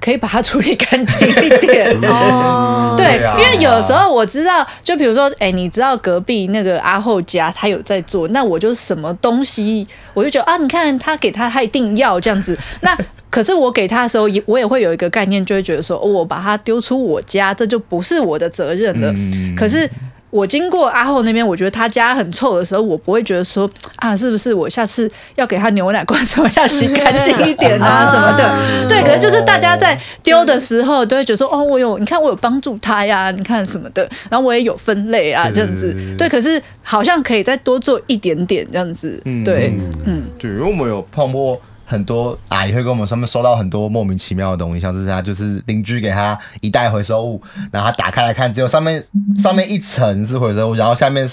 [0.00, 1.96] 可以把它处理干净一点。
[2.04, 12.54] 哦，对，因为有时候我知道，就比如说，哎，你知道隔壁那个阿后家他有在做，那我就什么东西，我就觉得啊，你看他给他，他一定要这样子。
[12.82, 12.94] 那
[13.30, 19.10] 可是我给他的时候，也我也会有一个概念，就会觉得说，哦，我把它丢出我家，这就不是我的责任了。
[19.56, 19.88] 可是。
[20.34, 28.88] 我经过阿后那边，我觉得他家很臭的时候，我不会觉得说啊，是不是我下次要给他牛奶罐什么要洗干净一点啊 什么的？
[28.88, 35.94] 对，可能就是大家在丢的时候都会觉得说，哦，我有，你看我有帮助他呀，你看什么的，然后我也有分类啊，这样子。
[36.18, 39.16] 对，可是好像可以再多做一点点这样子。
[39.44, 39.72] 对，
[40.04, 41.56] 嗯，对，因为我们有泡沫。
[41.84, 49.04] 很多阿姨会跟我们上面收到很多莫名其妙的东西，像是他就是邻居给他一袋回收物，然后他打开来看，只有上面
[49.36, 51.28] 上面一层是回收物，然后下面。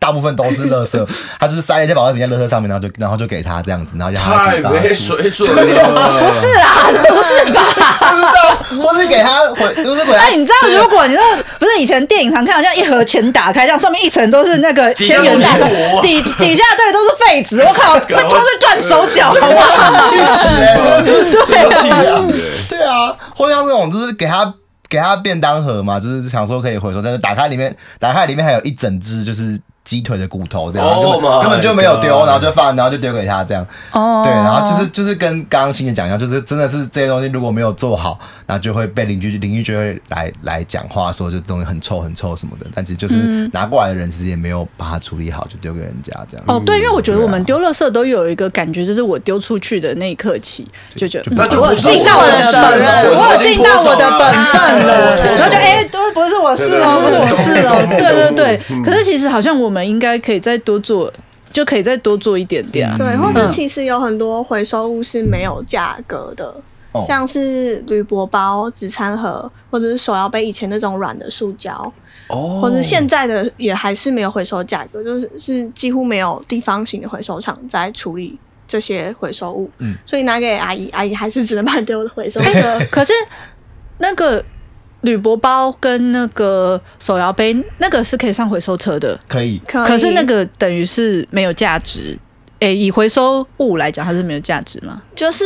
[0.00, 1.06] 大部分都是垃圾，
[1.38, 5.62] 他就是塞了一些保特瓶在垃圾上面，然后就然后就给他这样子，然后就太没水准了。
[6.18, 7.94] 不是啊，不是吧？
[8.00, 10.18] 不知道，或是给他回，就是给他。
[10.18, 11.24] 哎，你知道，如果你知道，
[11.58, 15.66] 不是以前电影常看，好像一盒钱打开，这样上面一层都是那个千元大钞，
[16.00, 20.08] 底底下对都是废纸，我靠， 那都是断手脚，好不好？
[20.08, 20.48] 气死！
[21.44, 22.24] 对啊，
[22.70, 24.54] 对啊，或像这种就是给他。
[24.88, 29.56] 给他便当盒嘛，就是想说可以回收，但是打开里面，打开里面还有一整只就是
[29.90, 33.66] 鸡腿的骨头，这样、oh、根本根本就没有丢，然后就放，然后就丢给他这样。
[33.90, 34.24] 哦，oh.
[34.24, 38.16] 对，然后就是就是跟刚刚欣姐讲一样，就是真的是这些东西如果没有做好。
[38.46, 46.44] 那就会被邻居邻居就会来来讲话说，这东西很臭很臭什么的，但其实就是拿过来的人其实也没有把它处理好，就丢给人家这样。
[46.48, 50.66] 哦，对，因为我觉得我们丢垃圾都有一个感觉，就是我丢出去的那一刻起，
[50.96, 51.30] 就觉得
[51.60, 58.82] 我尽到我的本分，我有尽到我的本分了，然后就哎，都不是我事哦，不是我事哦，对对对。
[58.82, 61.12] 可是其实好像我们应该可以再多做
[61.52, 62.96] 就可以再多做一点点啊。
[62.96, 66.54] 对，或是其实有很多回收物是没有价格的，
[66.92, 71.92] 嗯、像是铝箔包、纸餐盒，或者是手摇杯以前那种软的塑胶，
[72.28, 82.80] 哦，或者现在的也还是没有回收价格，就是是几乎没有地方型的回收厂在处理这些回收物，嗯，所以拿给阿姨，阿姨还是只能把它丢的回收车。
[82.90, 83.12] 可是
[83.98, 84.44] 那个。
[85.02, 89.58] 铝箔包跟那个手摇杯，那个是可以上回收车的，可以。
[89.66, 92.18] 可是那个等于是没有价值，
[92.58, 95.00] 诶、欸，以回收物来讲，它是没有价值吗？
[95.14, 95.44] 就是，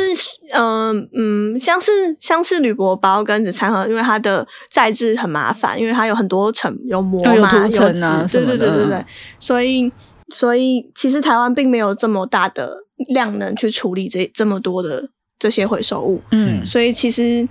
[0.52, 1.90] 嗯、呃、嗯，像是
[2.20, 9.04] 像是铝箔包跟纸餐盒，因为它的材质很麻烦，因为它有很多层，有膜嘛，有涂层啊，对对对对对，
[9.38, 9.90] 所以
[10.30, 12.76] 所以其实台湾并没有这么大的
[13.14, 17.48] 量能去处理这这么多的这些回收物，嗯，所以其实。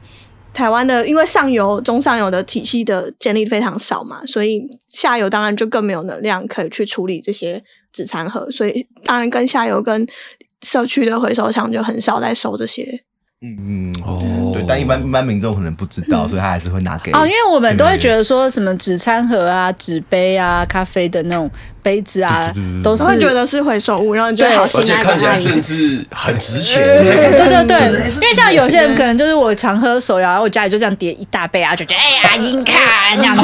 [0.54, 10.08] 台湾的，因为上游、中上游的体系的建立非常少嘛，所以下游当然就更没有能量可以去处理这些纸餐盒，所以当然跟下游跟
[10.62, 13.04] 社区的回收厂就很少在收这些。
[13.46, 21.52] 嗯嗯哦，对，但一般一般民众可能不知道，所以他还是会拿给哦，因为我们都会觉得说什么纸餐盒啊、纸杯啊、咖啡的那种
[21.84, 26.82] 杯子啊，都是会觉得是回收物，然后就好心而且看起来甚至很值钱。
[26.82, 27.78] 对对 对，
[28.16, 33.44] 因为像有些人可能就是我常喝手摇，然后我家里就这样叠一大杯啊，就觉得哎呀，你看这样子，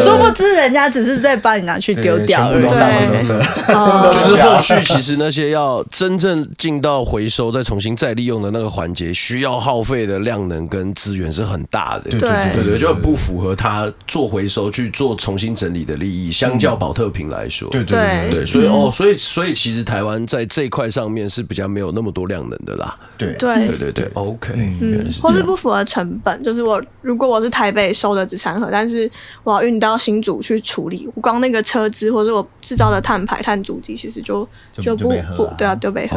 [0.00, 2.62] 殊不知人家只是在帮你拿去丢掉而已。
[2.62, 12.10] 对，就是后续其实那些要真正进到回收，再重新再利用的那个环节，需要耗费的量能跟资源是很大的。
[12.10, 16.30] 对对对对，就不符合他做回收去做重新整理的利益。
[16.30, 17.98] 相较保特瓶来说，对对
[18.28, 18.30] 对。
[18.30, 22.96] 对，所以哦，所以所以其实台湾在这一块上面是比较没有那么多量能的啦。
[23.18, 23.32] 对。
[23.34, 23.68] 对。
[23.68, 29.10] 对对对，OK，嗯，或是不符合成本，就是我如果我是台北收的纸餐盒，但是
[29.44, 36.16] 我要运到新竹去处理，我光那个车资或者我制造的碳排碳足迹，其实就就不不对啊，丢北河。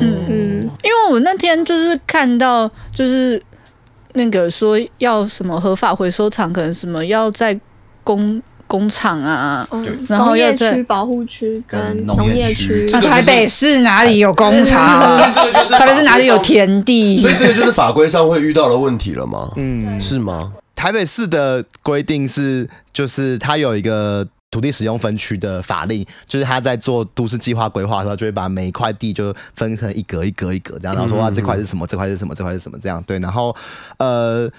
[0.00, 3.42] 嗯嗯，因为我那天就是看到就是
[4.14, 7.58] 那个说要什么合法回收厂，可能什么要在
[8.02, 8.42] 公。
[8.74, 9.64] 工厂啊，
[10.08, 12.88] 然后业区保护区跟农业区。
[12.90, 15.16] 那台北市哪里有工厂？
[15.78, 17.16] 台北市哪里有田地？
[17.16, 19.52] 所以这个就是法规上会遇到的问题了吗？
[19.54, 20.52] 嗯，是吗？
[20.74, 33.00] 台北市的规定是，就是它有一个土地使用分区的法令，就是他在做都市计划规划的时候，就会把每一块地就分成一格一格一格这样，然后说啊，这块是什么，这块是什么，这块是什么这样。
[33.06, 33.54] 对，然后
[33.98, 34.50] 呃，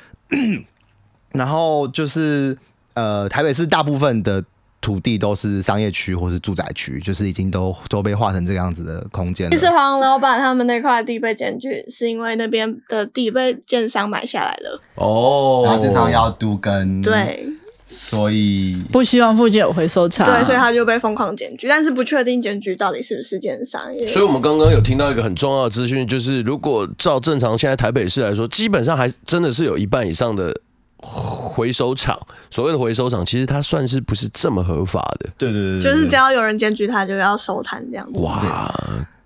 [1.34, 2.58] 然后就是。
[2.96, 4.44] 呃，台北市大部分的
[4.82, 9.56] 土地都是商业区或是住宅区，就是已经都都被划成这个样子的空间了。
[9.56, 14.82] 其实黄老板他们那块地被检举，是因为那边的地被建商买下来了。
[14.96, 17.50] 哦，然后建商要都跟，对，
[17.90, 23.82] 所以不希望附近有回收厂，对，所以他就被疯狂检举，但是不确定检举到底是不是建商。
[24.08, 30.62] 所以我们刚刚有听到一个很重要的资讯，就是如果照正常现在台北市来说，基本上还真的是有一半以上的。
[31.06, 35.30] 回收厂，所谓的回收厂，其实它算是不是这么合法的？
[35.38, 38.20] 对对对，就是只要有人检举，他就要收摊这样子。
[38.22, 38.74] 哇！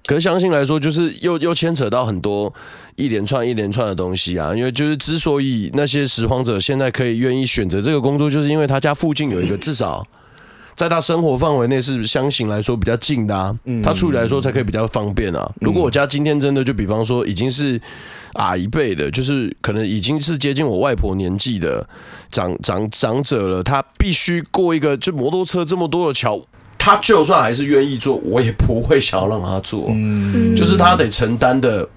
[0.05, 2.51] 可是相信来说，就是又又牵扯到很多
[2.95, 4.55] 一连串一连串的东西啊。
[4.55, 10.03] 因为就是之所以那些拾荒者现在可以愿意选择这个工作，就是因为他家附近有一个至少
[10.79, 13.53] 在他生活范围内是相形来说比较近的啊，
[13.83, 15.51] 他处理来说才可以比较方便啊。
[15.59, 17.79] 如果我家今天真的就比方说已经是。
[18.33, 21.85] 啊，一辈的，就是可能已经是接近我外婆年纪的
[22.31, 26.39] 长长长者了，他必须过一个就摩托车这么多的桥，
[26.77, 31.89] 他就算还是愿意做，我也不会想要让他做，嗯，就是他得承担的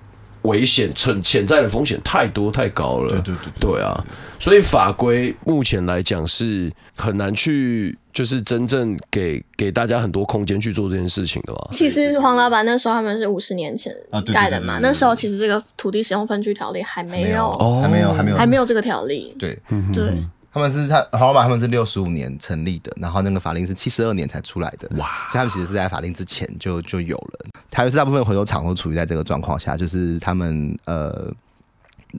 [0.42, 4.04] 危险、存潜在的风险太多太高了，对对对，对啊，
[4.38, 7.98] 所以法规目前来讲是很难去。
[8.12, 11.68] 就是真正给给大家很多空间去做这件事情的吧。
[11.70, 13.90] 其实黄老板那时候他们是五十年前
[14.34, 19.34] 盖的嘛，那时候其实这个土地使用分区条例还没有，还没有，还没有，还没有这个条例。
[19.38, 19.58] 对，
[19.94, 20.12] 对，
[20.52, 24.88] 他们是他黄老板他们是六十五年成立的，然后那个法令是七十二年才出来的。
[24.96, 27.50] 哇，所以他们其实是在法令之前就就有了。
[27.70, 31.32] 台北市大部分回收厂都处于在这个状况下，就是他们呃。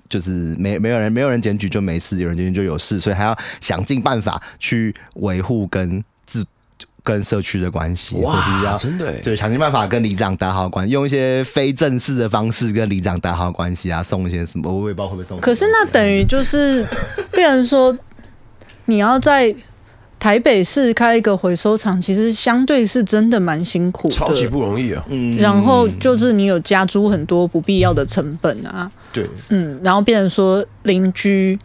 [0.10, 6.44] 就是没没有人没有人检举就没事，有人检举就有事，所以还要想尽办法去维护跟自
[7.04, 15.40] 跟社区的关系，哇，或是要真的对想尽办法跟里长打好关系，用一些非正式的方式跟里长打好关系啊，送一些什么，我也不知道会不会送。
[15.40, 16.84] 可是那等于就是，
[17.32, 17.96] 变成说
[18.86, 19.56] 你要在。
[20.20, 25.04] 台北市开一个回收厂，其实相对是真的蛮辛苦的，超级不容易啊。
[25.10, 28.90] 嗯，然后就是你有加租很多不必要的成本啊。
[29.12, 31.60] 对，嗯，然后变成说邻居，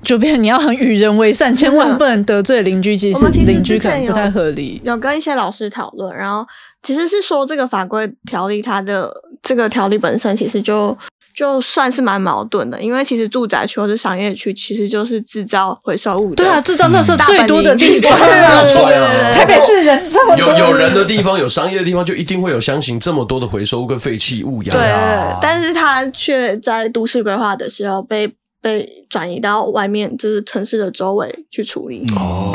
[0.00, 2.96] 就变成你要很与人为善，千万不能得罪邻居。
[2.96, 4.80] 其实邻居可能不太合理。
[4.84, 6.46] 有跟一些老师讨论，然后
[6.84, 9.12] 其实是说这个法规条例，它的
[9.42, 10.96] 这个条例本身其实就
[11.36, 18.18] 就算是蛮矛盾的，因为其实住宅区或是商业区其实就是制造回收物的，对啊，制造垃圾最多的地方。
[18.18, 24.70] 台北市人这么多，有有人的地方，有商业的地方，就一定会有相形这么多的回收物跟废弃物呀。
[24.72, 28.32] 对，但是它却在都市规划的时候被。
[28.62, 32.04] 被转移到外面，就是城市的周围去处理。
[32.16, 32.52] 哦，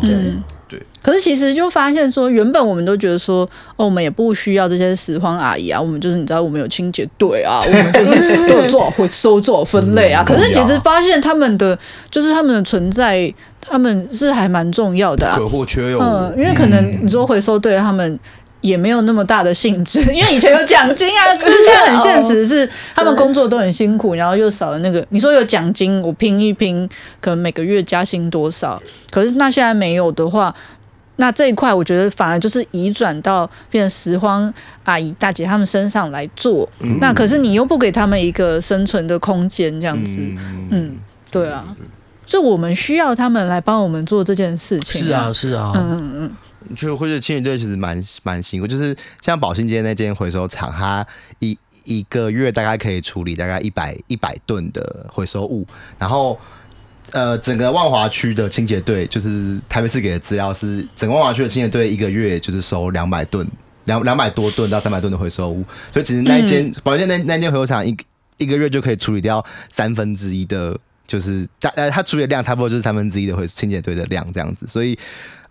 [0.00, 0.32] 对。
[1.02, 10.22] 可是其实就发现说，原本我们都觉得说，哦，我们也不需要这些拾荒阿姨啊，我们就是你知道，我们有清洁队啊， 我们就是都有做好回收、做好分类啊。
[10.26, 11.78] 可是其实发现他们的
[12.10, 16.00] 就是他们的存在，他们是还蛮重要的啊，可或缺用。
[16.00, 18.18] 嗯，因为可能你说回收队他们。
[18.62, 25.04] 也没有那么大的性质， 因为以前有奖金啊，之前很现实，是他们工作都很辛苦，然后又少了那个。
[25.08, 26.88] 你说有奖金，我拼一拼，
[27.20, 28.80] 可能每个月加薪多少？
[29.10, 30.54] 可是那现在没有的话，
[31.16, 34.52] 那这一块我觉得反而就是移转到变成拾荒
[34.84, 36.68] 阿姨大姐他们身上来做。
[36.80, 40.96] 嗯、那可是你又不给他们一个生存的空间，这样子，嗯，嗯，
[41.30, 41.76] 对啊，
[42.26, 45.02] 所以我们需要他们来帮我们做这件事情。
[45.02, 46.32] 是啊，是啊，嗯嗯嗯。
[46.76, 51.04] 就或者清理队其实蛮蛮辛苦，就是像宝兴街那间回收厂，它
[51.40, 55.66] 一一个月大概可以处理大概一百一百吨的回收物，
[55.98, 56.38] 然后
[57.12, 63.46] 呃，整个万华区的清洁队，就是台北市给的资料是，整个万华区的清洁队一个月就是收两百吨，
[63.84, 67.96] 两两百多吨到三百吨的回收物，所以其实那一间保健那那间回收厂一
[68.38, 74.98] 一个月就可以处理掉三分之一的，就是大呃，它处理的量差不多就是三分之一的回清洁队的量这样子，所以。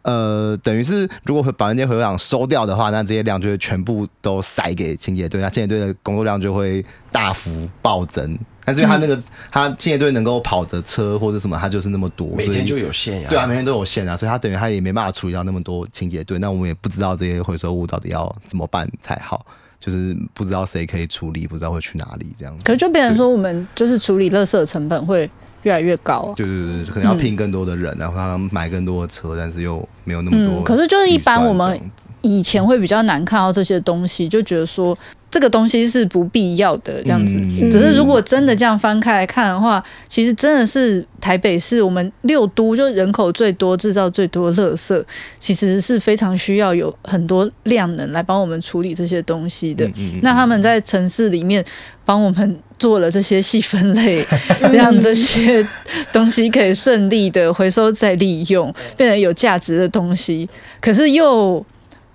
[0.04, 8.38] 呃，等于是如果把那些回收厂收掉的话，那这些量就会全部都塞给清洁队，那清洁队的工作量就会大幅暴增。
[8.64, 13.28] 但是因为他那个、嗯、他清洁队能够跑的车或者什么，他就是那么多，每天就有限呀。
[13.30, 16.40] 对啊，每天都有限啊，所以他等于他也没办法处理到那么多清洁队。
[16.40, 19.46] 那我们也不知道这些回收物到底要怎么办才好，
[19.80, 22.64] 就是不知道谁可以处理，不知道会去哪里这样子。
[22.64, 25.30] 可是就变成说，我们就是处理垃圾的成本会。
[25.64, 30.64] 越来越高，对对对，可能要聘更多的人，嗯、然后他买更多的车，但是又没有那么多、嗯。
[30.64, 31.80] 可是就是一般我们
[32.22, 34.98] 以前会比较难看到这些东西，就觉得说
[35.30, 37.36] 这个东西是不必要的这样子。
[37.38, 45.04] 嗯、只是如果真的这样翻开来看的话，其实真的是台北市我们六都就人口最多、制造最多的垃圾，
[45.40, 49.86] 其实是非常需要有很多量能来帮我们处理这些东西的。
[49.86, 51.64] 嗯嗯嗯、那他们在城市里面
[52.06, 52.60] 帮我们。
[52.82, 54.26] 做了这些细分类，
[54.74, 55.64] 让这些
[56.12, 60.50] 东西可以顺利的回收再利用，变成有价值的东西。
[60.80, 61.64] 可是又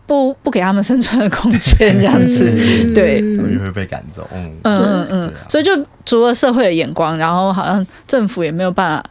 [0.07, 2.45] 不不给他们生存的空间，这样子，
[2.95, 4.29] 对，就会被赶走。
[4.33, 5.73] 嗯嗯嗯，所以就
[6.05, 9.11] 除了社会的眼光，然后好像政府也没有办法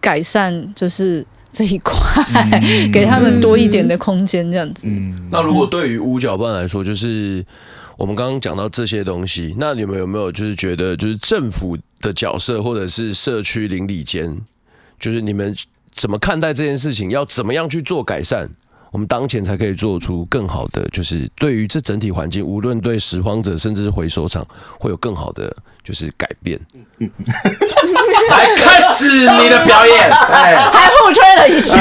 [0.00, 2.24] 改善，就是这一块，
[2.92, 4.86] 给他们多一点的空间，这样子。
[5.30, 7.44] 那如果对于五角办来说，就是。
[7.98, 14.36] 我们刚刚讲到这些东西，那你们有没有就是觉得，就是政府的角色，或者是社区邻里间，
[15.00, 15.56] 就是你们
[15.94, 17.08] 怎么看待这件事情？
[17.08, 18.50] 要怎么样去做改善？
[18.92, 24.46] 我们当前才可以做出更好的，就是对于这整体环境，无论对拾荒者，甚至是回收厂，
[24.78, 26.58] 会有更好的就是改变。
[28.30, 31.76] 来开始你的表演，哎， 还互吹了一下，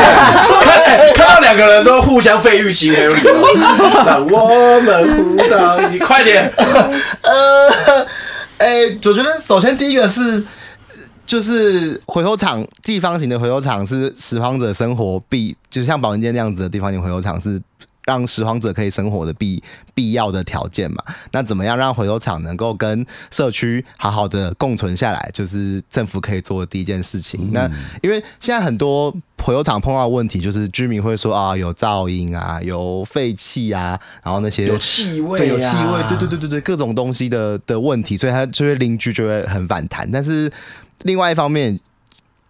[0.62, 0.84] 看
[1.16, 3.34] 看到两个人都互相费玉清，没有理由。
[4.06, 6.51] 让我们互道，你快点。
[6.58, 7.70] 呃，
[8.58, 10.43] 哎、欸，我觉得首先第一个是。
[11.26, 17.59] 就是回收厂，地方型的回收厂是拾荒者生活必，就是像宝兴街那样子的地方型回收厂是
[18.05, 19.61] 让拾荒者可以生活的必
[19.95, 21.03] 必要的条件嘛。
[21.32, 27.39] 那怎么样让回收厂能够跟社区好好的共存下来，就是政府可以做的第一件事情。
[27.45, 27.71] 嗯、那
[28.03, 40.51] 因为现在很多回收厂碰到的问题，就是居民会说啊，有噪音啊，有废气啊，然后那些有气味、啊，对，有气味，对对对对对，各种东西的的问题，所以他就会邻居就会很反弹，但是。
[41.03, 41.79] 另外一方面，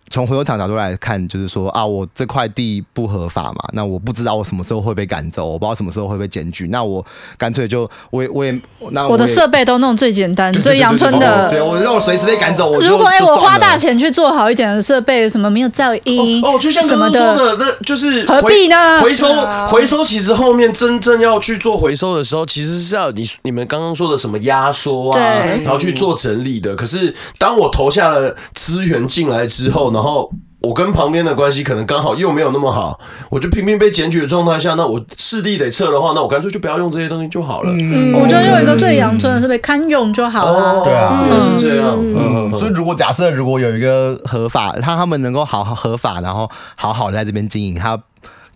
[0.10, 7.06] 从回收厂角度来看，就是说啊，我这块地不合法嘛，那我不知道我什么时候会被赶走，我不知道什么时候会被检举，那我
[7.38, 8.51] 干脆就我也我也
[8.91, 12.70] 那我，我的设备都弄最简单、最阳春的，对，我让我随时被赶走。
[12.70, 19.01] 我如果哎，我花大钱去做好一点的设备，什么没有噪音哦，哦，就像刚刚说的，那就是何必呢？
[19.01, 19.28] 回收
[19.70, 25.20] 回收其实后面真正要去做回收的时候，其实是要你你们刚刚说的什么压缩啊，
[25.64, 26.76] 然后去做整理的。
[26.76, 30.29] 可是当我投下了资源进来之后，然后。
[30.61, 37.71] 我跟旁边的关系可能刚好又没有那么好，我就频频被检举的状态下，那我势力得撤的话，那我干脆就不要用这些东西就好了。
[37.71, 40.83] 嗯，我觉得有一个最阳春的是被堪用就好了。
[40.83, 41.95] 对啊，是这样。
[42.01, 48.01] 嗯，所以如果假设如果有一个合法，他他们能够好好合法，然后好好的在这边经营，他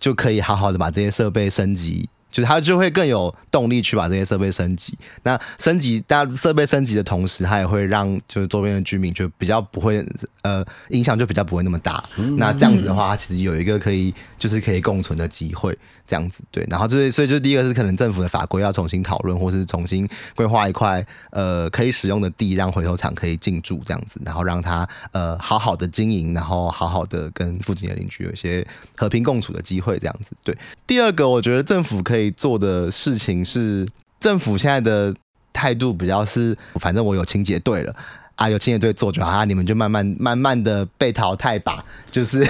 [0.00, 2.08] 就可以好好的把这些设备升级。
[2.30, 4.96] 就是它就会更有动力去把这些设备升级。
[5.22, 10.04] 那升级，当设备升级的同时，他也会让就是周边的居民就比较不会
[10.42, 12.04] 呃影响就比较不会那么大。
[12.36, 15.76] 那这样子的话，它其实有一个可以就是可以共存的机会。
[16.06, 28.66] 这样子对，然后就是所以就第一个是可能政府的法规要重新讨论，或是重新规划一块呃可以使用的地，让回收厂可以进驻这样子，然后让它呃好好的经营，然后好好的跟附近的邻居有一些
[28.96, 30.32] 和平共处的机会这样子。
[30.42, 33.86] 对，第二个我觉得政府可以做的事情是，
[34.18, 35.14] 政府现在的
[35.52, 37.94] 态度比较是，反正我有清洁队了
[38.34, 42.44] 啊，有清洁队做就好啊，你们就慢慢慢慢的被淘汰吧，就是。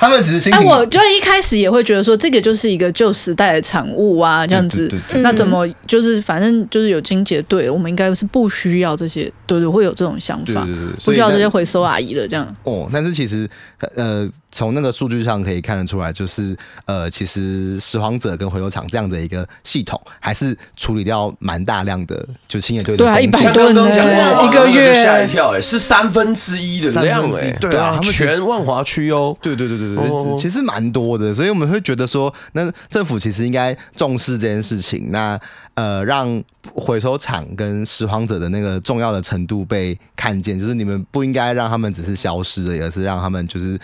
[0.00, 4.88] 他们其实，哎，我就一开始也会觉得说，这个就是一个旧时代的产物啊，这样子。
[4.88, 10.66] 对对对对，那怎么就是反正就是有清洁队，我们应该是不需要这些，对对，会有这种想法，
[11.04, 12.56] 不需要这些回收阿姨的这样。
[12.64, 13.48] 哦，但是其实，
[13.94, 14.28] 呃。
[14.52, 23.04] 从那个数据上可以看得出来，就是呃，其实拾荒者跟回收厂这样的一个系统，还是处理掉蛮大量的，就清洁队的。
[23.04, 35.40] 对啊，一百吨呢，一个月吓一跳，哎，是三分之一的量，哎，对啊，他们全万华区哦，对对对对对，其实蛮多的，所以我们会觉得说，那政府其实应该重视这件事情，那
[35.74, 36.42] 呃，让
[36.74, 43.78] 回收厂跟拾荒者的那个重要的程度被看见，就是你们不应该让他们只是消失了，而是让他们就是。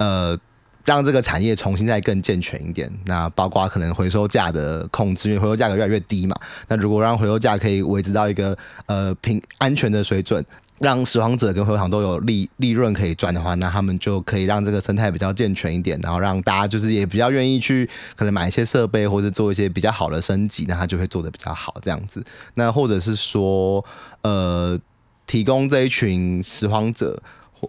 [0.00, 0.38] 呃，
[0.84, 2.88] 让这个产业重新再更健全一点。
[3.06, 6.36] 那包括可能回收价的控制，因为回收价格越来越低嘛。
[6.68, 10.44] 那如果让回收价可以维持到一个呃平安全的水准，
[10.80, 22.22] 让拾荒者跟回收厂都有利利润可以赚的话，那他们就可以让这个生态比较健全一点，然后让大家就是也比较愿意去可能买一些设备或者做一些比较好的升级，那他就会做得比较好这样子。
[22.54, 23.84] 那或者是说，
[24.22, 24.78] 呃，
[25.26, 27.22] 提供这一群拾荒者，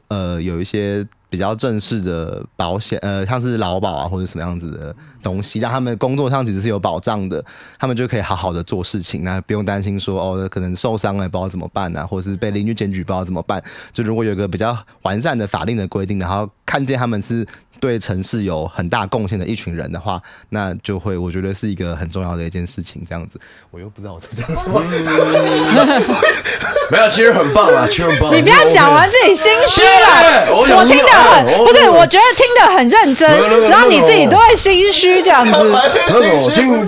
[0.08, 1.08] 呃，有一些。
[1.30, 7.44] 比较正式的保险，呃，像是劳保啊，或者什么样子的东西，让他们工作上其实是有保障的，
[7.78, 13.64] 他们就可以好好的做事情，那不用担心说哦，可能受伤了不知道怎么办啊，或者是被邻居检举不知道怎么办。
[13.94, 17.46] 就如果有一个比较完善的法令的规定，然后看见他们是。
[17.80, 23.02] 对城市有很大贡献的一群人的话，那就会我觉得是一个很重要的一件事情。
[23.10, 23.40] 这样子，
[23.72, 24.82] 我又不知道我在讲什么，
[26.92, 28.34] 没有，其实很棒啊，其实很棒。
[28.36, 33.30] 你不要讲完自己心虚了，我听得很不对，我觉得听得很认真，
[33.70, 35.60] 然后你自己都会心虚这样子。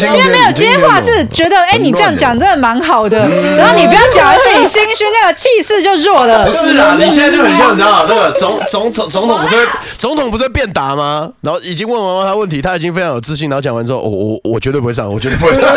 [0.01, 3.27] 因为没有接话是觉得，哎，你这样讲真的蛮好的，
[3.57, 6.45] 然后你不要讲完自己心虚，那个气势就弱了。
[6.45, 9.67] 不是啊，你现在就很像你知道那个总总统总统不是
[9.97, 11.29] 总统不是变打吗？
[11.41, 13.49] 然后已经问完他问题，他已经非常有自信。
[13.49, 15.61] 然后讲完之后，我我我绝对不会上，我绝对不会上。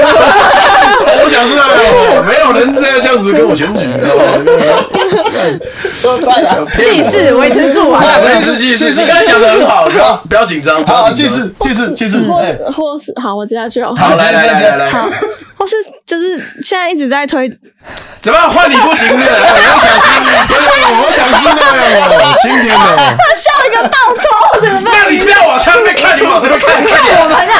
[1.16, 1.64] 我想知道，
[2.22, 4.24] 没有人这样这样子跟我选举，知道吗？
[6.70, 8.02] 气势维持住啊！
[8.28, 10.84] 气势气势，你刚才讲的很好，不要不要紧张。
[10.86, 12.18] 好，气势气势气势。
[12.26, 12.34] 或
[12.72, 13.94] 或是好，我接下去哦。
[13.96, 14.90] 好，来来来来。
[14.90, 15.08] 好，
[15.56, 15.74] 或是
[16.06, 17.50] 就是现在一直在推。
[18.22, 19.14] 怎么换你不行的？
[19.16, 19.26] 我
[19.80, 20.12] 想听，
[21.02, 21.60] 我想听的，
[22.42, 22.76] 今天的。
[22.96, 24.92] 他笑一个倒抽，怎么办？
[24.94, 27.52] 那你不要往他那边看，你往这边看，看我们啊。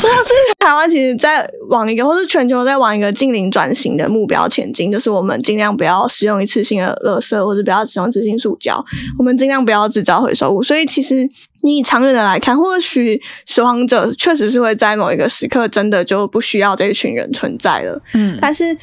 [0.00, 0.32] 或是
[0.62, 8.84] 台湾其实在往一个，或是全球在往一个近零转型的目标前进，就是我们尽量不要使用一次性的垃圾，或者不要使用一次性塑胶，
[9.18, 10.62] 我们尽量不要制造回收物。
[10.62, 11.28] 所以其实
[11.64, 18.00] 你以长远的来看，或许拾荒者确实是会在某一个时刻真的就不需要这一群人存在了。
[18.14, 18.76] 嗯，但是。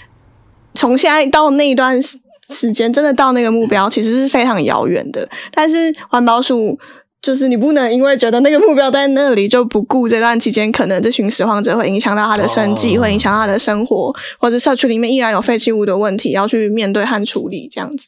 [0.76, 5.28] 从现在到那一段时间，真的到那个目标，其实是非常遥远的。
[5.52, 6.78] 但是环保署
[7.22, 18.06] 就是你不能因为觉得那个目标在那里，就不顾这段期间可能这群拾荒者会影响到他的生计，会影响他的生活，或者社区里面依然有废弃物的问题要去面对和处理，这样子。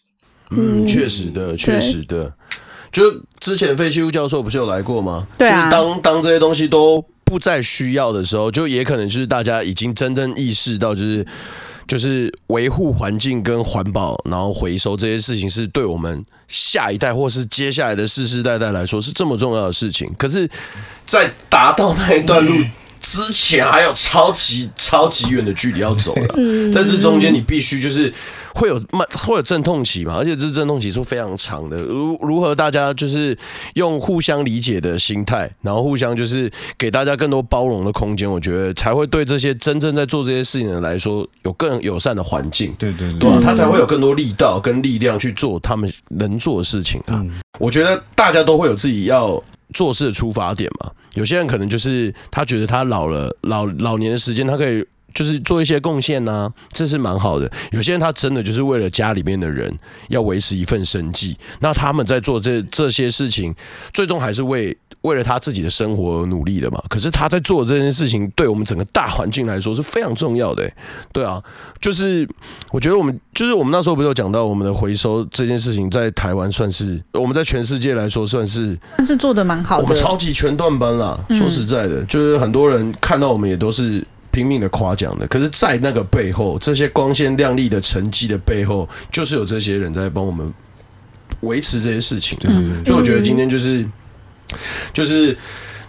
[0.51, 2.33] 嗯，确实的，确实的。
[2.91, 3.03] 就
[3.39, 5.27] 之前废弃物教授不是有来过吗？
[5.37, 5.69] 对啊。
[5.69, 11.25] 当当这些东西都不再需要的时候，就也可能就是大家已经真正意识到，就是。
[11.91, 20.09] 就是维护环境跟环保，然后回收这些事情，是对我们下一代或是接下来的世世代代来说是这么重要的事情。
[20.17, 20.49] 可是，
[21.05, 22.55] 在达到那一段路
[23.01, 26.71] 之前，还有超级超级远的距离要走的。
[26.71, 28.13] 在这中间，你必须就是。
[28.53, 31.81] 会有慢会有阵痛期嘛，而且这阵痛期是非常长的。
[31.83, 33.37] 如如何大家就是
[33.75, 42.71] 用互相理解的心态，然后互相就是给大家更多包容的空间，我觉得才会对这些真正在做这些事情的人来说有更友善的环境。
[42.77, 47.19] 对对对，他才会有更多力道跟力量去做他们能做的事情啊。
[47.21, 49.41] 嗯、我觉得大家都会有自己要
[49.73, 50.91] 做事的出发点嘛。
[51.15, 54.85] 有些人可能就是他觉得他老了，老老年的时间他可以。
[55.13, 57.51] 就是做一些贡献呐，这是蛮好的。
[57.71, 59.73] 有些人他真的就是为了家里面的人
[60.09, 63.53] 要维持一份生计，那他们在做这这些事情，
[63.93, 66.81] 最终还是为为了他自己的生活而努力的嘛。
[66.89, 70.71] 可是他在做这件事情，对我们整个大环境来说是非常重要的。
[71.11, 71.41] 对啊，
[71.79, 72.27] 就是
[72.71, 81.19] 我觉得我们就是我们那时候不是有讲到我们的回收这件事情，在台湾算是我们在全世界来说算是，但是做的蛮好的，我们超级全段班啦。
[81.29, 84.05] 说实在的，就是很多人看到我们也都是。
[84.31, 90.51] 拼命的夸奖的，可是，在那个背后，这些光鲜亮丽的成绩的背后，就是有这些人在帮我们
[91.41, 92.37] 维持这些事情。
[92.43, 93.85] 嗯，所以我觉得今天就是，
[94.93, 95.37] 就是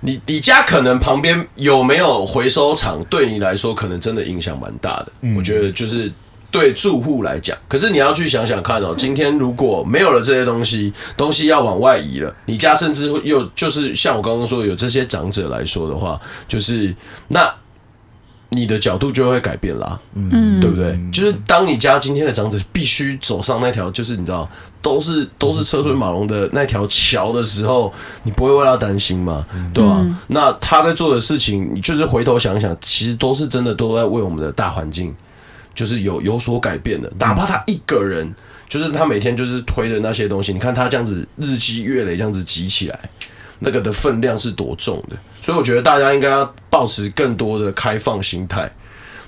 [0.00, 5.12] 你你家可能旁边有没有回收厂，对你来说可能真的影响蛮大的。
[5.36, 6.12] 我觉得就是
[6.50, 16.92] 对住户来讲，可是你要去想想看哦，今天如果没有了这些东西，东西要往外移了，你家甚至又就是像我刚刚说的，有这些长者来说的话，就是
[17.28, 17.48] 那。
[18.52, 20.98] 你的角度就会改变啦，嗯，对不对？
[21.10, 24.48] 就是当你家今天的长子必须走上那条，就是你知道，
[24.80, 27.92] 都是都是车水马龙的那条桥的时候，
[28.22, 29.44] 你不会为他担心吗？
[29.72, 30.06] 对吧？
[30.28, 35.14] 那他在做的事情，你就是回头想想，其实都是真的都在为我们的大环境，
[35.74, 37.12] 就是有有所改变的。
[37.18, 38.34] 哪怕他一个人，
[38.68, 42.98] 就是他每天就是推的那些东西，你看他这样子日积月累，这样子积起来。
[43.64, 48.68] 那个的分量是多重的，所以我觉得大家应该要保持更多的开放心态，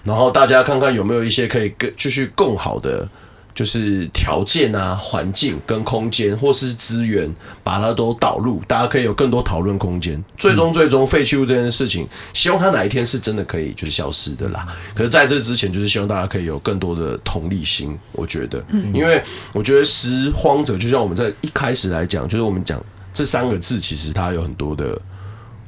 [0.03, 3.09] 然后大家看看有没有一些可以更继续更好的，
[3.55, 7.33] 就是条件啊、环境跟空间或是资源，
[7.63, 10.21] 把它都导入，大家可以有更多讨论空间。
[10.37, 14.67] 最终，最终废弃物这件事情，希望它哪一天是真的可以就是消失的啦。
[14.97, 17.97] 可是在这之前，就是希望大家可以有更多的同理心。
[18.11, 19.23] 我觉得，嗯因为
[19.53, 22.85] 我觉得拾荒者就像我们在一开始来讲，就是我们讲。
[23.15, 25.01] 这三个字其实它有很多的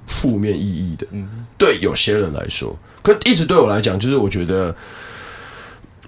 [0.07, 4.75] 负面意义的，嗯，对有些人来说，可一直对我来讲，就是我觉得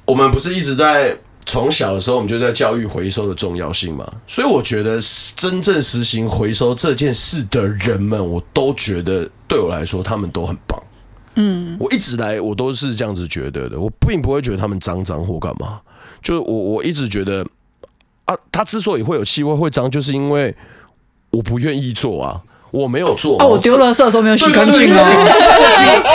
[0.05, 1.17] 我们不是一直在
[1.47, 5.01] 从小的时候我们就在教育回收的重要性嘛，所以我觉得
[5.37, 10.83] 真正实行回收这件事的人们，我都觉得对我来说他们都很棒，
[11.37, 15.81] 嗯，我一直来我都是这样子觉得的，我并不会觉得他们脏脏或干嘛，
[16.21, 17.47] 就是我我一直觉得
[18.27, 20.55] 啊，他之所以会有气味会脏，就是因为。
[21.31, 25.05] 我不愿意做啊，我没有做啊，我丢垃圾的时候没有洗干净啊。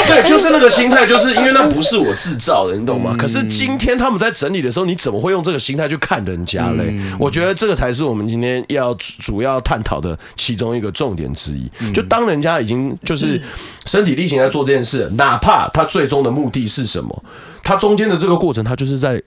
[0.07, 3.15] 对，就是那个心态，就是因为那不是我制造的，你懂吗？
[3.17, 6.93] 可是今天他们在整理的时候，你怎么会用这个心态去看人家嘞？
[7.19, 11.69] 我觉得这个才是我们今天要主要探讨的其中一个重点之一。
[11.93, 13.41] 就当人家已经就是
[13.85, 17.23] 身体力行在做这件事，哪怕他最终的目的是什么，
[17.63, 19.21] 他中间的这个过程，他就是在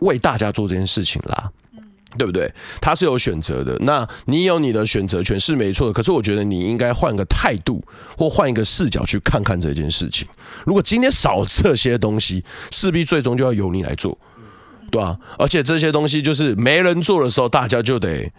[0.00, 1.50] 为大家做这件事情啦。
[2.18, 2.50] 对不对？
[2.80, 5.92] 他是有选择的，那你有你的选择权是没错的。
[5.92, 7.82] 可是我觉得你应该换个态度，
[8.16, 10.26] 或换一个视角去看看这件事情。
[10.64, 14.18] 如果今天少这些东西，势必最终就要由你来做，
[14.90, 15.16] 对吧？
[15.38, 18.30] 而且这些东西就是没人做的时候，大家就得。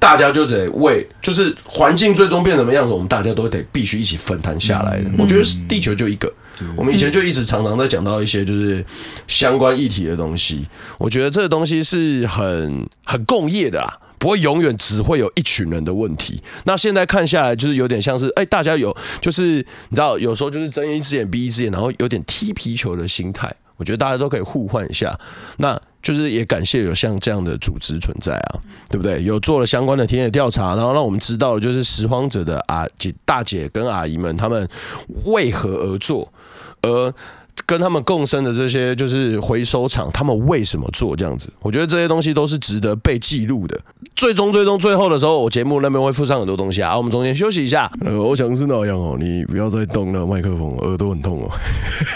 [0.00, 5.10] 大家就得为，就是环境最终变什么样子，我们大家都得必须一起分摊下来的。
[5.18, 6.32] 我觉得地球就一个，
[6.76, 8.84] 我们以前就一直常常在讲到一些就是
[9.26, 10.66] 相关议题的东西。
[10.98, 16.42] 我觉得这个东西是很很共业的啦，不会永远只会有一群人的问题。
[16.64, 19.56] 那现在看下来，就是有点像是，哎，大家有就是
[19.88, 23.54] 你知道，有时候就是睁一只眼闭一只眼，然后有点踢皮球的心态。
[23.76, 25.16] 我觉得大家都可以互换一下，
[25.58, 28.58] 那就是也感谢有像这样的组织存在啊，
[28.90, 29.22] 对不对？
[29.22, 34.68] 有做了相关的田野调查，然后让我们知道，就是拾荒者的阿姐、大姐跟阿姨们，他们
[35.26, 36.28] 为何而做，
[36.82, 37.12] 而。
[37.66, 41.52] 跟他们共生的这些就是回收厂，他们为什么做这样子？
[41.60, 43.78] 我觉得这些东西都是值得被记录的。
[44.14, 46.96] 最终，最终，最后的时候，我节目那边会附上很多东西啊。
[46.96, 47.90] 我们中间休息一下。
[48.06, 51.50] 呃，我想是那样哦，你不要再动那个麦克风，耳朵很痛哦。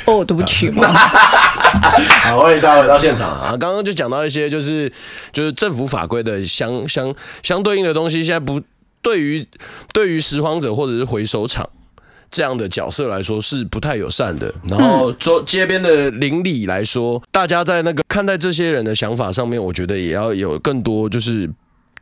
[0.07, 0.71] 哦，对不起。
[0.79, 3.57] 好，欢迎大家回到现场啊。
[3.57, 4.91] 刚刚就讲到一些就是
[5.33, 8.63] 就是政府法规的相相相对应的东西，现在不
[9.03, 9.45] 对于
[9.93, 11.69] 对于拾荒者或者是回收厂。
[12.33, 14.53] 这样的角色来说是不太友善的。
[14.65, 21.49] 然后，周街边的邻里来说，大家在那个看待这些人的想法上面，我觉得也要有更多就是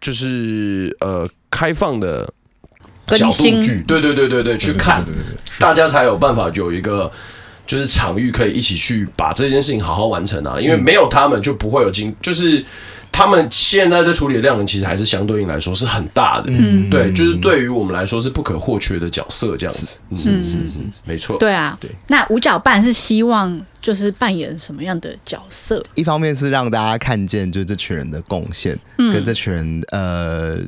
[0.00, 2.24] 就是呃开放的
[3.08, 5.04] 角度去，对对对对对，去看，
[5.58, 7.12] 大家才有办法有一个。
[7.70, 12.64] 就是场域可以一起去把这件事情好好完成啊，因为没有他们就不会有今，就是。
[13.12, 16.44] 他们现在在处理的量能，其实还是相对应来说是很大的。
[16.46, 19.98] 嗯，对，就是对于我们来说是不可或缺的角色，这样子。
[20.10, 21.36] 嗯嗯嗯，没错。
[21.36, 21.90] 对啊，对。
[22.06, 25.82] 那五角半是希望就是扮演什么样的角色？
[25.96, 30.60] 一方面是让大家看见，就这群人的贡献，跟这群人呃。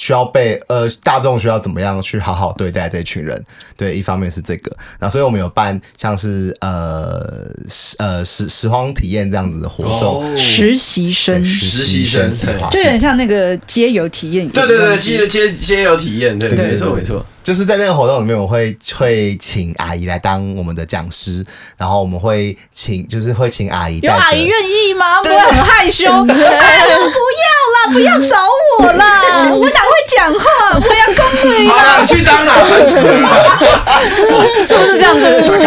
[0.00, 3.44] 需要被呃大众需要怎么样去好好对待这群人？
[3.76, 7.52] 对，一方面是这个，那所以我们有办像是呃
[7.98, 11.44] 呃拾拾荒体验这样子的活动，实习生。
[11.44, 17.22] 实习生就有点像那个街游体验，对对对，街街街游体验，对，没错没错。
[17.42, 21.44] 就是在那个活动里面，我会会请阿姨来当我们的讲师，
[21.76, 23.98] 然后我们会请，就是会请阿姨。
[24.00, 25.22] 有阿姨愿意吗？
[25.22, 26.04] 不会很害羞。
[26.06, 28.36] 哎，不要啦，不要找
[28.78, 30.44] 我啦，我哪会讲话？
[30.74, 31.66] 我要恭维。
[31.72, 34.66] 好了，去当啦，烦死了。
[34.66, 35.42] 是不是这样子？
[35.42, 35.64] 是不是这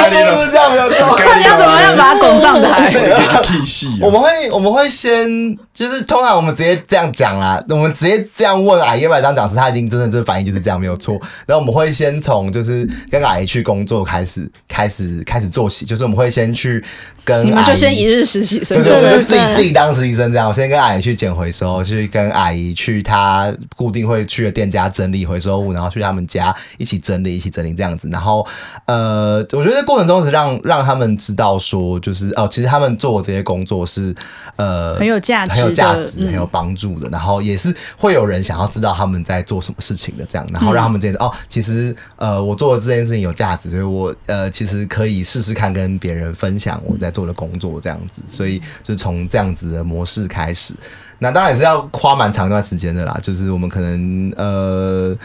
[0.55, 0.71] 样？
[0.71, 1.15] 没有错。
[1.17, 2.93] 看你要怎么样把他拱上台。
[3.99, 11.19] 我们会我们会先，就是通常我们直接这样讲啦，我们直接这样问阿姨要不要当讲师，他一定真的这个反应就是这样，没有错。
[11.47, 11.62] 然后。
[11.63, 16.83] 我们会先从就是跟阿姨去工作开始，开始开始做起，就是我们会先去
[17.23, 20.49] 跟你们就先一日实习生，对对对，自己自己当实习生这样。
[20.49, 28.09] 我先跟阿姨去捡回收，去跟阿姨去她固定会去的店家整理回收物，然后去他们家一起整理，一起整理这样子。
[28.11, 28.45] 然后
[28.85, 34.13] 呃，我觉得过程中是让让他们知道说，就是哦，其实他们做这些工作是
[34.57, 37.07] 呃很有价值、很有价值、很有帮助的。
[37.07, 41.31] 然后也是会有人想要知道他们在做什么事情的这样，然后让他们这样哦。
[41.53, 50.73] 其实，呃，我做的这件事情有价值，所以我呃，其实可以试试看跟别人分享我在做的工作这样子，所以就从这样子的模式开始。
[51.19, 55.15] 那当然也是要花蛮长一段时间的啦，就是我们可能呃。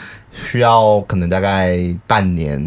[0.50, 2.62] 需要可能大概半年、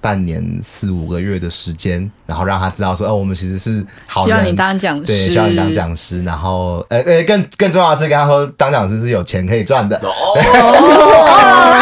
[0.00, 9.96] 半年四五个月的时间，然后让他知道说，哦，我们其实是好人，希望你当讲师，对，需要你当讲师，然后，呃呃，更更重要的是跟他说，当讲师是有钱可以赚的。
[9.98, 10.12] 哦，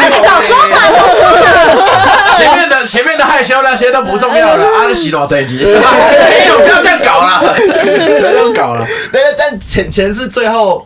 [0.09, 1.41] 你早说嘛，早说嘛。
[2.37, 5.71] 前面的前面的害羞那些都不重要了，阿里西诺这一集， 没
[6.47, 8.85] 有，不要这样搞了， 不要这样搞了。
[9.11, 10.85] 但但钱钱是最后。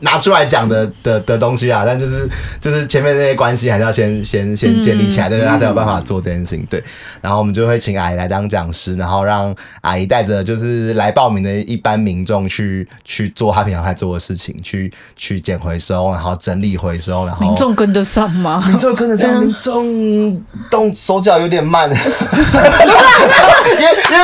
[0.00, 2.28] 拿出来讲的的的东西啊，但就是
[2.60, 6.64] 就是前面那些关系还是要先先先建立起来，对，他才有办法做这件事情。
[6.70, 6.80] 对，
[7.20, 18.62] 然后我们就会请阿姨来当讲师，然后让阿姨带着就是来报名的一般民众去去做他平常在做的事情，去去捡回收，然后整理回收，然后民众跟得上吗？
[18.68, 20.40] 民众跟得上，民众
[20.70, 22.02] 动手脚有点慢， 也也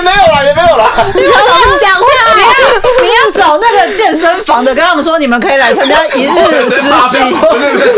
[0.03, 0.89] 没有了，也没有了。
[1.09, 2.07] 你不要乱讲话，
[3.03, 5.64] 你要找那个健身房的，跟他们说你们可以来。
[5.65, 7.89] 来参加一日实习，不是不是，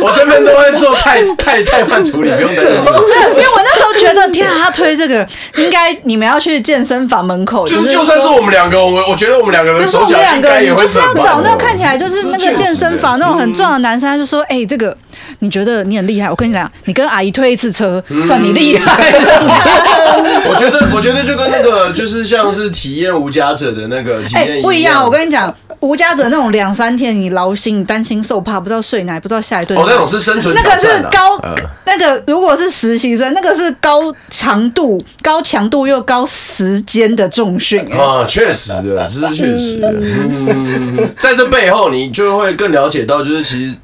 [0.00, 2.74] 我这边都会做太太太慢处理，不用担心。
[2.74, 5.26] 因为我那时候觉得，天啊，他推这个，
[5.56, 14.96] 应该你们要去健身房门口，就是就算是我们两个，我我觉得我们两个人手脚应该也会是要找那个看起来就是那个健身房那种很壮的男生，他就说，哎，这个
[15.40, 16.30] 你觉得你很厉害？
[16.30, 19.12] 我跟你讲，你跟阿姨推一次车，算你厉害。
[20.48, 25.04] 我觉得，我觉得就跟那个就是像是体验无家者的那个体验不一样。
[25.04, 25.54] 我跟你讲。
[25.80, 29.78] 无家者那种两三天你劳心，你担心受怕，不知道睡哪，不知道下一顿。
[29.78, 30.60] 哦，那种是生存、啊。
[30.64, 37.78] 那个是高，呃、那个如果是实习生，那个是高强度、高强度又高时间的重训。
[37.92, 39.92] 啊，确实的，这是确实的。
[39.92, 43.74] 嗯，在这背后，你就会更了解到，就是其实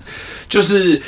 [0.48, 1.00] 就是。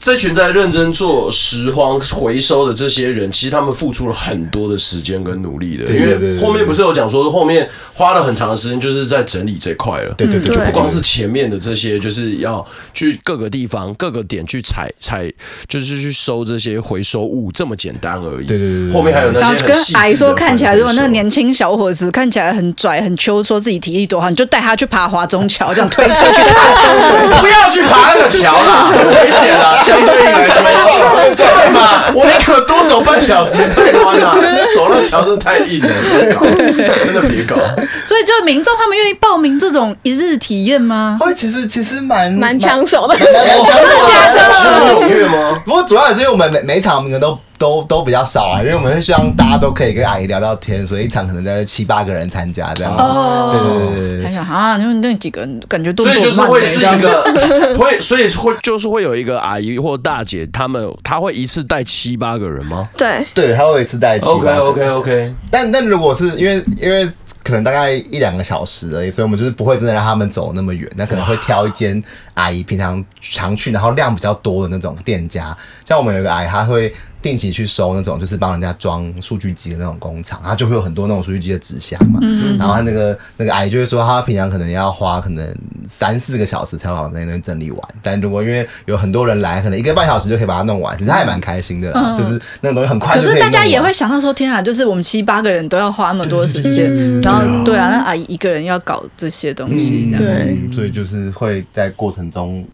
[0.00, 5.84] 这群在认真做拾荒回收的这些人，其实他们付出了很多的时间跟努力的。
[5.92, 10.14] 因为后面不是有讲说，后面花了很长的时间，就是在整理这块了。
[10.16, 15.30] 对对对，就不光是前面的这些，就是要去各个地方、各个点去采采，
[15.68, 18.46] 就是去收这些回收物，这么简单而已。
[18.46, 19.62] 对对对，后面还有那些。
[19.66, 26.70] 跟阿姨说，看起来如果那个年轻小伙子看起来很拽、很秋，说自己体力多好，你就带他去爬华中桥，这样推车去爬。
[27.42, 29.76] 不要去爬那个桥啦，很危险啦。
[29.90, 30.48] 相对应来
[31.34, 32.04] 说，对嘛？
[32.14, 34.36] 我宁可多走半小时，太宽了。
[34.74, 37.56] 走那桥真的太硬了，别搞，真的别搞。
[38.06, 41.16] 所以，就民众他们愿意报名这种一日体验吗？
[41.20, 43.88] 会，其实其实蛮蛮抢手的，蛮抢手的。
[44.62, 45.62] 很踊跃吗？
[45.64, 47.38] 不过主要也是因为我们每每场名额都。
[47.60, 53.02] 都都比较少啊，因为我们是希望大家都可以跟阿姨聊聊天，所以一场可能在七八个人参加这样子。
[53.02, 54.24] 哦，对对对对。
[54.24, 57.22] 还想啊，因为那几个人感觉都所以就是会是一个
[57.76, 62.88] 会，所以会 就是会有一个阿姨或大姐，他们他会一次带七八个人吗？
[62.96, 64.58] 对对，他会一次带七八个人。
[64.58, 65.34] OK OK OK。
[65.50, 67.06] 但但如果是因为因为。
[67.42, 70.88] 可能大概一两个小时而已，所以我们就是不会真的让他们走那么远。
[70.94, 72.00] 那可能会挑一间
[72.34, 75.56] 阿姨平常常去，然后量比较多的那种店家。
[75.84, 76.92] 像我们有个阿姨，她会
[77.22, 82.18] 定期去收那种就是帮人家装数据机的那种工厂，然后就会有很多那种数据机的纸箱嘛。
[82.22, 85.54] 嗯、然后他那个那个阿姨就会说，他平常可能要花可能
[85.90, 93.28] 三四个小时才把那边整理完，但如果因为有很多人来，可能一个半小时就可以把它弄完，其实他也蛮开心的啦，嗯、就是那个东西很快就可。
[93.28, 102.66] 可是大家也会想到说，天啊，就是我们七八个人都要花那么多时间，嗯、 然后对啊，那阿姨一个人要搞这些东西，嗯、对、嗯，所以就是会在过程中。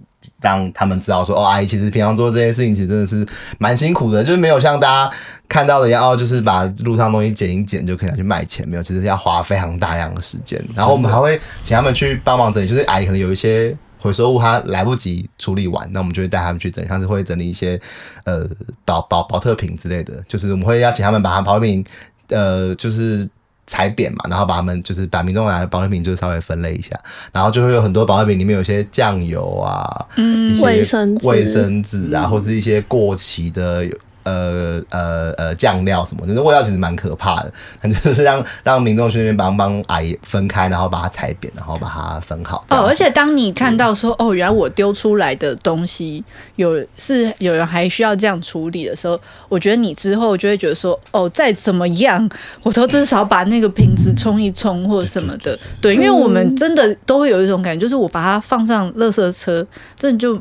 [0.46, 3.26] 让他们知道说哦，阿姨其实平常做这些事情其实真的是
[3.58, 5.16] 蛮辛苦的，就是没有像大家
[5.48, 10.64] 看到的一样哦，就是把路上东西捡一捡就可以拿去卖钱，没有，其实要花非常大量的时间。
[10.72, 17.80] 然后我们还会请他们去帮忙整理，就是阿姨可能有一些回收物她来不及处理完，那我们就会带他们去整理，像是会整理一些
[18.24, 18.46] 呃
[18.84, 21.84] 保保保特瓶之类的，就是我们会邀请他们把它保特瓶
[22.28, 23.28] 呃就是。
[23.66, 26.98] 踩扁嘛，然后把他们就是把民众拿的保健品就稍微分类一下，
[27.32, 33.84] 然后就会有很多保健品里面有些酱油啊，嗯，卫生卫生纸啊，嗯、或是一些过期的。
[34.26, 37.52] 呃呃呃，酱料什么的，那味道其实蛮可怕的。
[37.80, 42.64] 反正就是让让民众去那边帮帮阿姨分开，然后把它踩扁，然后把它分好。
[42.70, 46.24] 哦，而且当你看到说，嗯、哦，原来我丢出来的东西
[46.56, 49.18] 有是有人还需要这样处理的时候，
[49.48, 52.28] 我觉得你之后就会觉得说，哦，再怎么样，
[52.64, 55.56] 我都至少把那个瓶子冲一冲或者什么的。
[55.80, 59.64] 对，因为我们真的都会有一种感觉，就是我把它放上垃圾车，
[59.96, 60.36] 真的就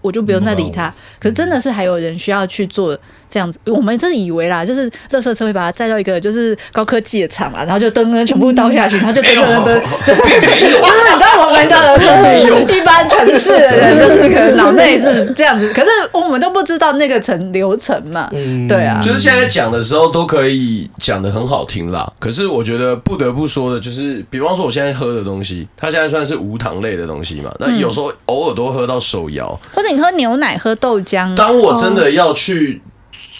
[0.00, 0.92] 我就不用再理它。
[1.18, 2.98] 可是真的是还有人需要去做。
[3.28, 18.30] 这样子，我们真的以为啦，就是垃圾车会把它载到一个就是高科技的厂嘛，然后就噔噔全部倒下去，然后就噔噔噔噔，就是你知道我们的一般城市的人 就是可能脑内是这样子，可是我们都不知道那个程流程嘛，
[18.68, 32.80] 对啊，就是现在讲的时候都可以讲的很好听啦，可是我觉得不得不说的就是，比方说我现在喝的东西，它现在算是无糖类的东西嘛，那有时候偶尔都喝到手摇，或者你喝牛奶、喝豆浆，当我真的要去。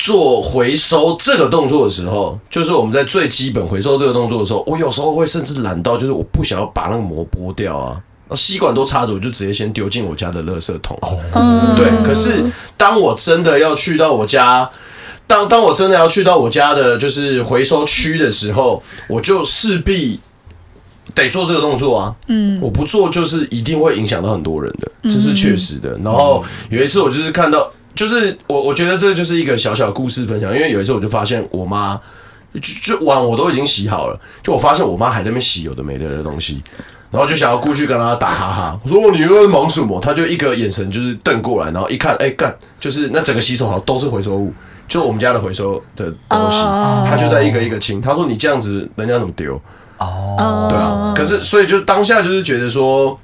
[0.07, 8.01] 做回收这个动作的时候，就是我们在最基本回收这个动作的时候，我有时候会甚至懒到，就是我不想要把那个膜剥掉啊，
[8.37, 10.97] 吸管都插着，我就直接先丢进我家的垃圾桶。
[11.03, 11.89] 哦，对。
[12.07, 12.45] 可是
[12.77, 14.71] 当我真的要去到我家，
[15.27, 20.21] 当当我真的要去到我家的就是回收区的时候，我就势必
[21.17, 22.15] 得做这个动作啊。
[22.29, 25.99] 嗯，我不做就是一定会影响到很多人的，这是确实的。
[26.05, 27.69] 然后有一次我就是看到。
[27.97, 30.55] 就是我，我觉得这就是一个小小故事分享。
[30.55, 31.99] 因为有一次我就发现我妈，
[32.55, 36.63] 就就碗我都已经洗好了，就我发现我妈还在那边洗有的没的的东西，
[37.11, 38.81] 然后就想要过去跟她打哈哈。
[38.85, 39.99] 我说你又在忙什么？
[39.99, 44.53] 她就一个眼神就是瞪过来，然后一看，哎干，就是那整个洗手槽都是回收物，
[44.87, 46.59] 就是我们家的回收的东西，
[47.09, 48.01] 她就在一个一个清。
[48.01, 49.59] 她说你这样子人家怎么丢？
[49.97, 51.15] 哦，对啊。
[51.17, 53.19] 可是所以就当下就是觉得说，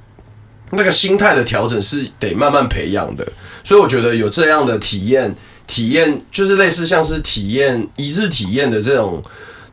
[0.71, 3.23] 那个心态的调整是得慢慢培养的。
[3.63, 5.33] 所以我觉得有这样的体验，
[5.65, 9.21] 体验就是类似像是体验一日体验的这种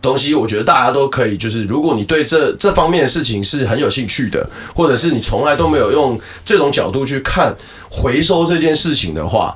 [0.00, 1.36] 东西，我觉得大家都可以。
[1.36, 7.54] 就是如果你对这这方面的事情是很有兴趣的，或者是你从来都没有用这种角度去看
[7.90, 9.54] 回收这件事情的话，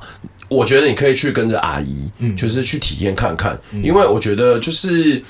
[0.49, 3.57] 我觉得你可以去跟着阿姨，就是去体验看看。
[3.81, 5.23] 因为我觉得就是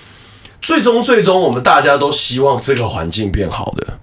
[0.61, 3.99] 最终最终我们大家都希望这个环境变好的，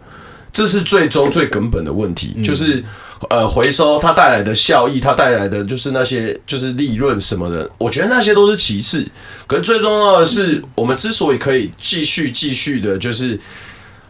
[0.52, 2.84] 这是最终最根本的问题，就是。
[3.30, 9.06] 呃，回收它带来的效益，它带来的就是那些就是利润什么的，我觉得那些都是其次。
[9.46, 13.38] 可是最重要的是，我们之所以可以继续继续的，就是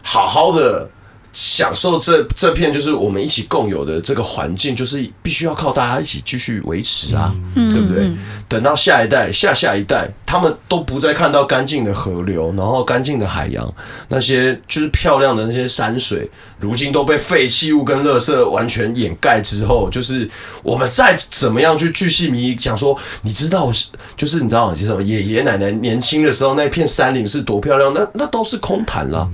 [0.02, 0.88] 好好的。
[1.32, 8.10] 享受这这片就是我们一起共有的这个环境，就是必须要靠大家一起继续维持啊，嗯、对不对？
[8.48, 13.74] 等到下一代、下下一代，他们都不再看到干净的河流，然后干净的海洋，
[14.08, 16.30] 那些就是漂亮的那些山水，
[16.60, 20.28] 如今都被废弃物跟垃圾完全掩盖之后，就是
[20.62, 23.72] 我们再怎么样去巨细靡遗讲说，你知道，
[24.16, 29.26] 就是你知道，就是爷爷奶奶年轻的时候那片山林是多漂亮，那那都是空谈了。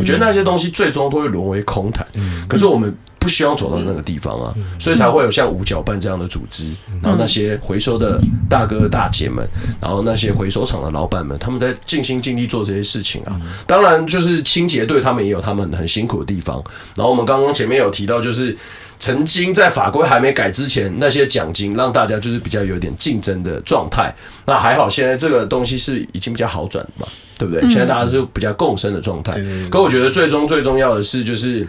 [0.00, 2.06] 我觉得那些东西最终都会沦为空谈，
[2.48, 6.66] 可是我们不希望走到那个地方啊，所以才会有像五角办这样的组织，
[7.02, 9.46] 然后那些回收的大哥大姐们，
[9.80, 13.40] 然后那些回收厂的老板们，他们在尽心尽力做这些事情啊。
[13.66, 16.62] 当然，就是清洁队他们也有他们很辛苦的地方。
[16.94, 18.54] 然后我们刚刚前面有提到，就是
[19.00, 24.14] 曾经在法规还没改之前，那些奖金让大家就是比较有点竞争的状态。
[24.44, 27.06] 那还好，现在这个东西是已经比较好转了嘛。
[27.38, 27.60] 对不对？
[27.62, 29.40] 现在大家是比较共生的状态。
[29.70, 31.66] 可我觉得最终最重要的是，就是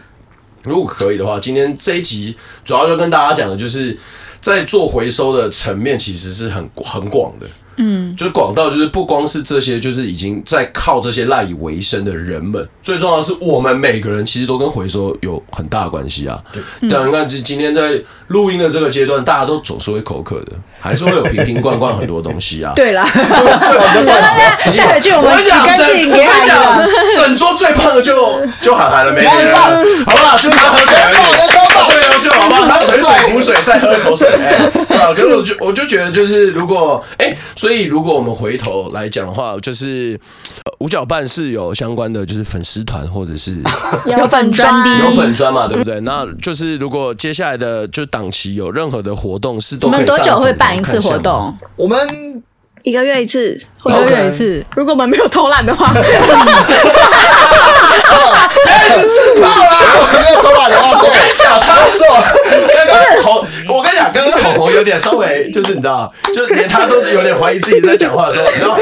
[0.63, 3.97] 如果可以的话，今天这一集主要就跟大家讲的就是，
[4.41, 7.47] 在做回收的层面其实是很很广的。
[7.77, 16.39] 嗯，就是广到就是不光是这些，就是已经在靠这些赖以为生的人们，最重要的是我们每个人其实都跟回收有很大的关系啊。
[16.53, 22.73] 对，但你看今今天在录音的这个阶段，大家都总是会口渴的，还是会有瓶瓶罐罐很多东西啊。
[22.77, 23.07] 对啦，
[24.75, 26.89] 带回去我们洗干净给海的。
[27.15, 29.55] 整桌最胖的就就喊喊了没人，
[30.05, 30.37] 好不好？
[30.37, 31.15] 就他喝水而已，
[31.91, 32.67] 最优秀好不好？
[32.67, 34.27] 他水水补水，再喝一口水。
[34.29, 34.55] 哎，
[34.97, 40.19] 啊，可是我就我就觉得就是如果哎，所以如果我们回头来讲的话，就是
[40.81, 43.55] 五角半是有相关的就是粉丝团或者是
[44.05, 45.99] 有粉专有粉专嘛，对不对？
[46.01, 51.57] 那就是如果接下来的就档期有任何的活动是都我们多久会办一次活动？
[51.75, 52.43] 我们。
[52.83, 54.63] 一个月一次，一个月一次。
[54.75, 55.89] 如果我们没有偷懒的话，
[58.87, 59.69] 开始吃炮了。
[60.13, 62.05] 没有偷懒的话，对，假操作。
[62.75, 68.77] 刚刚好，我跟你讲，刚刚口红有点稍微，就是你知道，就是连他都有点怀疑自己在讲话的时候，然后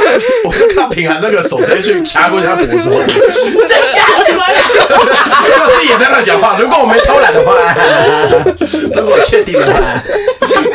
[0.46, 2.90] 我看平涵那个手直接去掐过他脖子，
[3.70, 4.64] 在掐什么呀？
[5.58, 6.58] 就自己也在那讲话。
[6.60, 7.54] 如果我没偷懒的话，
[8.96, 9.80] 如果确定的话，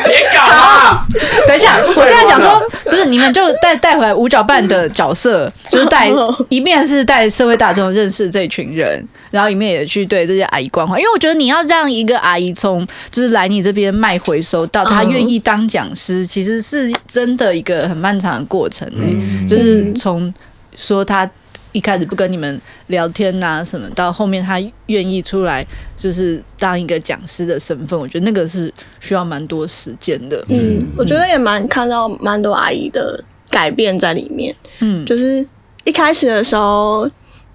[0.05, 1.05] 别搞啊！
[1.47, 3.19] 等一下，我在讲说，不是你。
[3.19, 6.09] 你们就带带回来五角半的角色，就是带
[6.47, 10.97] 一面是带社会大众认识这群人，然后里面也去对这些阿姨关怀。
[10.99, 19.47] 因为我觉得你要让一个阿姨从就是来你这边卖回收到她愿意当讲师，其实是真的一个很漫长的过程，欸。
[19.47, 20.33] 就是从
[20.75, 21.29] 说她。
[21.71, 25.63] 一开始不跟你们聊天呐、啊、什么，到后面她愿意出来，
[25.95, 30.43] 就是当一个讲师的身份，我觉得那个是需要蛮多时间的。
[30.49, 34.53] 嗯，我觉得也蛮看到蛮多阿姨的改变在里面。
[34.79, 35.47] 嗯，就是
[35.83, 37.07] 一开始的时候。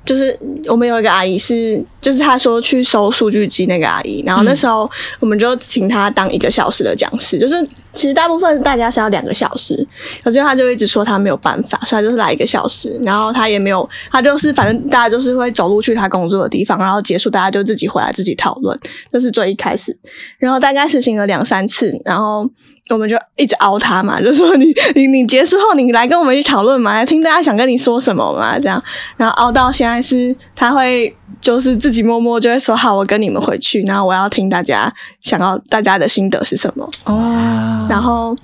[0.04, 7.38] 就是我们有一个阿姨是，就是她说去收数据机那个阿姨，然后那时候我们就请她当一个小时的讲师。
[7.38, 7.54] 就是
[7.92, 9.74] 其实大部分大家是要两个小时，
[10.22, 13.00] 可是她就一直说她没有办法，所以她就是来一个小时。
[13.02, 18.78] 然后她也没有，她就是反正大家就是会走路去她工作的地方，然后结束大家就自己回来自己讨论，
[19.10, 19.98] 这是最一开始。
[20.38, 22.50] 然后大概实行了两三次，然后。
[22.90, 28.82] 我们就一直熬他嘛， 就说你你你结束后你来跟我们一起讨论嘛，来听大家想跟你说什么嘛，这样，
[29.16, 36.88] 然后熬到现在是他会就是自己默默就会说好，我跟你们回去，然后我要听大家想要大家的心得是什么。
[37.04, 38.36] 哦，然后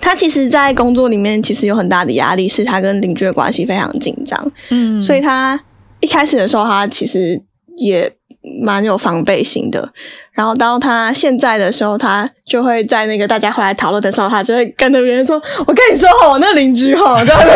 [0.00, 5.58] 他其实，在工作里面其实有很大的压力，是他跟邻居的关系非常紧张，嗯，所以他
[6.00, 7.42] 一开始的时候他其实
[7.76, 8.12] 也
[8.62, 9.90] 蛮有防备心的。
[10.32, 17.46] 然后到他现在的时候，他就会在那个大家回来讨论的时候，他就会跟着别人说：“我跟你说我，那邻居哈，这样子。”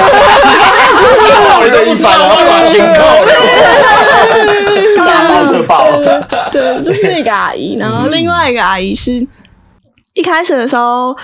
[1.64, 2.86] 你都不知道我把心扣，
[5.04, 5.90] 大爆特爆。
[6.52, 9.26] 对，这是一个阿姨，然后另外一个阿姨是
[10.14, 11.16] 一开始的时候。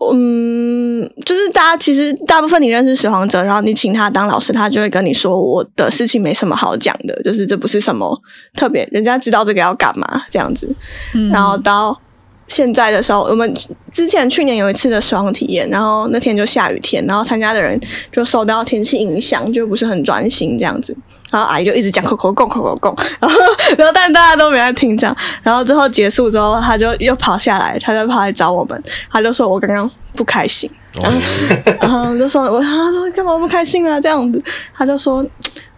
[0.00, 8.16] 嗯，就是大家其实大部分你认识拾荒者，然后你请他当老师，他就会跟你说，我的事情没什么好讲的，就是这不是什么
[8.54, 10.72] 特别，人家知道这个要干嘛这样子。
[11.14, 12.00] 嗯，然后到
[12.46, 13.52] 现在的时候，我们
[13.90, 17.78] 之前去年有一次的拾荒体验，然后那天就下雨天，然后参加的人
[18.12, 20.96] 就受到天气影响，就不是很专心这样子。
[21.30, 23.38] 然后阿姨就一直讲口口供口口供，然后
[23.76, 31.18] 然后但是大家都没在听这样，然后最后结束之后，他就又跑下来，他就跑来找我们，他就说我刚刚不开心，然后
[31.80, 34.42] 然后就说我他说干嘛不开心啊这样子，
[34.76, 35.24] 他就说。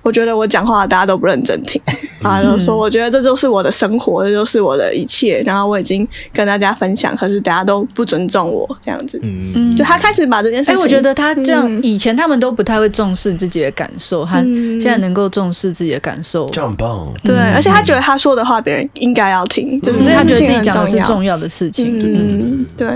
[0.03, 1.81] 我觉得我讲话大家都不认真听，
[2.23, 21.31] 啊，就说我觉得这就是我的生活，这就是我的一切，然后我已经跟大家分享，可是大家都不尊重我这样子，嗯，就他开始把这件事情，哎，我觉得他这样以前他们都不太会重视自己的感受，他现在能够重视自己的感受，这样很棒，对，而且他觉得他说的话别人应该要听，就是他觉得自己讲的是重要。
[21.41, 22.87] 的事情，嗯，对，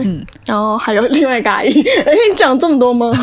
[0.45, 1.71] 然后还有另外一个阿姨，
[2.05, 3.07] 哎，你讲这么多吗？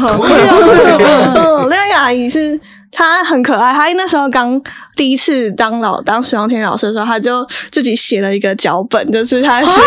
[1.36, 2.60] 嗯，另外一个阿姨是。
[2.92, 4.62] 他很可爱，他那时候刚
[4.96, 9.80] 第一次当老当徐阳天老师的时候，他就自己写了一个脚本，就是他写，好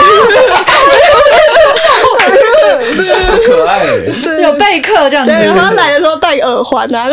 [3.46, 3.84] 可爱，
[4.40, 5.30] 有备课这样子。
[5.30, 7.06] 对，然后他来的时候戴耳环啊，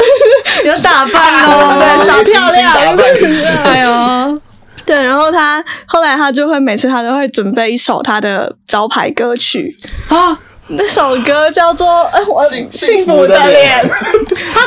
[0.64, 2.98] 有打扮哦，对，耍漂亮，
[3.66, 4.42] 哎呦，
[4.86, 9.76] 对，然后他后来他就会每次他都会准备一首他的招牌歌曲。
[10.08, 10.38] 啊，
[10.68, 13.84] 那首歌叫做《哎我幸福的脸》，
[14.56, 14.62] 他。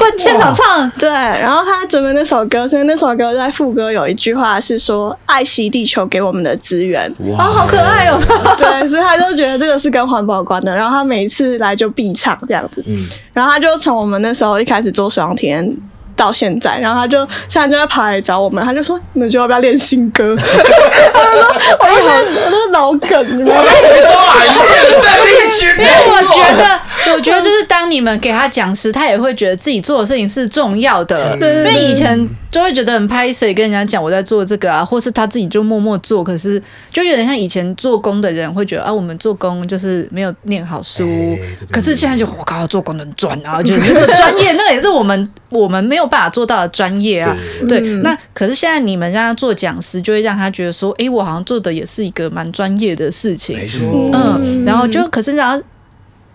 [0.00, 8.18] 会现场唱，对，然后他准备那首歌，所以那首歌在副歌有一句话是说“爱惜地球给我们的资源”，哇，好可爱哦。
[8.58, 12.96] 对，所以他就觉得这个是跟环保有关的，然后他每一次来就必唱这样子，嗯，
[13.32, 15.76] 然后他就从我们那时候一开始做水上田
[16.16, 17.18] 到现在，然后他就
[17.48, 21.46] 现在就在跑来找我们，他就说：“你们就要不要练新歌？” 他就说
[21.80, 26.78] ：“我都我都脑梗，你们没说啊，一切的邓丽君。”因为我觉得
[27.14, 31.36] 我觉得就是当你们给他讲时，他也会觉得自己做的事情是重要的。
[31.40, 36.60] 因为以前就会觉得很拍谢跟人家讲我在做这个啊，或是他自己就默默做，可是
[36.90, 41.08] 就有点像以前做工的人会觉得啊，我们做工就是没有念好书。
[41.70, 47.36] 可是现在就我靠，做工能赚啊， 就是专业，那个也是我们我们没有办法做到的专业啊。
[47.68, 53.56] 对，那可是现在你们让他做讲师，就会让他觉得说，哎，我好像做的也是一个蛮专业的事情。
[53.56, 55.62] 没错，嗯，然后就可是然后。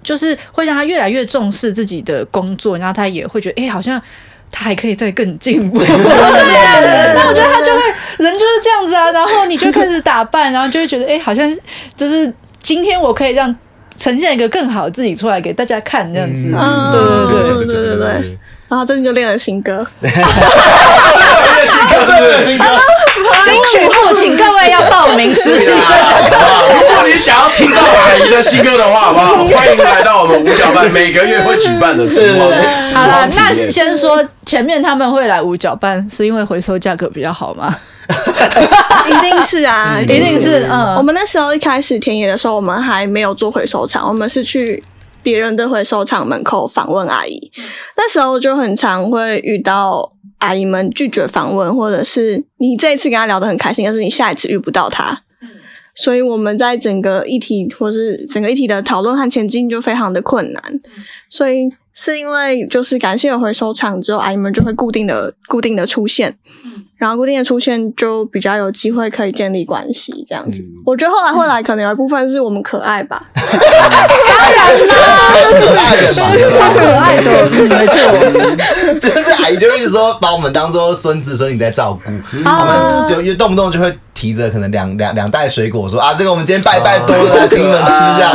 [0.05, 4.01] 就是会让他越来越重视自己的工作，然后他也会觉得，哎、欸，好像
[4.49, 5.79] 他还可以再更进步。
[5.79, 7.81] 对 对对，然后我觉得他就会
[8.19, 11.51] 人就是这样子啊，然后你就开始打扮，然后就会觉得，哎、欸，好像
[11.97, 13.53] 就是今天我可以让
[13.97, 16.53] 呈现一个更好自己出来给大家看，这样子。
[16.55, 18.37] 嗯，对对对对对对对。
[18.67, 20.23] 然后最近就练了新歌，练新
[21.87, 22.65] 歌，练新歌，
[23.43, 25.77] 新曲目，请各位要报名实习生。
[26.73, 29.35] 如果你想要听到海怡的新歌的话，好不好？
[29.45, 32.49] 欢迎来到我们五角半每个月会举办的时光。
[32.95, 37.73] 好了，那先说前面他们会来五角半，是因为回收价格比较好吗？
[39.07, 40.67] 一定是啊，一定是。
[40.71, 44.83] 嗯，我们那时候一开始田野的时候，我们还没有做回收厂，我们是去。
[45.25, 47.51] 别人的回收厂门口访问阿姨，
[47.97, 55.23] 那时候就很常会遇到阿姨们拒绝访问，或者是你这一次跟她聊得很开心，但是你下一次遇不到她。
[55.95, 60.61] 所以我们在整个议题或是整个议题的讨论和前进就非常的困难。
[61.27, 66.37] 所以是因为就是感谢有回收厂之后，阿姨们就会固定的固定的出现。
[66.97, 70.61] 然后固定的出现就比较有机会可以建立关系，这样子。
[70.61, 73.43] 嗯、我觉得后来后来可能有一部分是我们可爱吧， 当
[74.55, 74.95] 然啦，
[76.55, 77.95] 超可爱的，没错。
[78.99, 83.93] 就是阿姨就一直说把我们当做孙子孙女在照顾，嗯、他们就一动不动就会。
[84.15, 88.31] 提着可能两两两袋水果说啊，这个我们今天拜拜多了，请你们吃这样。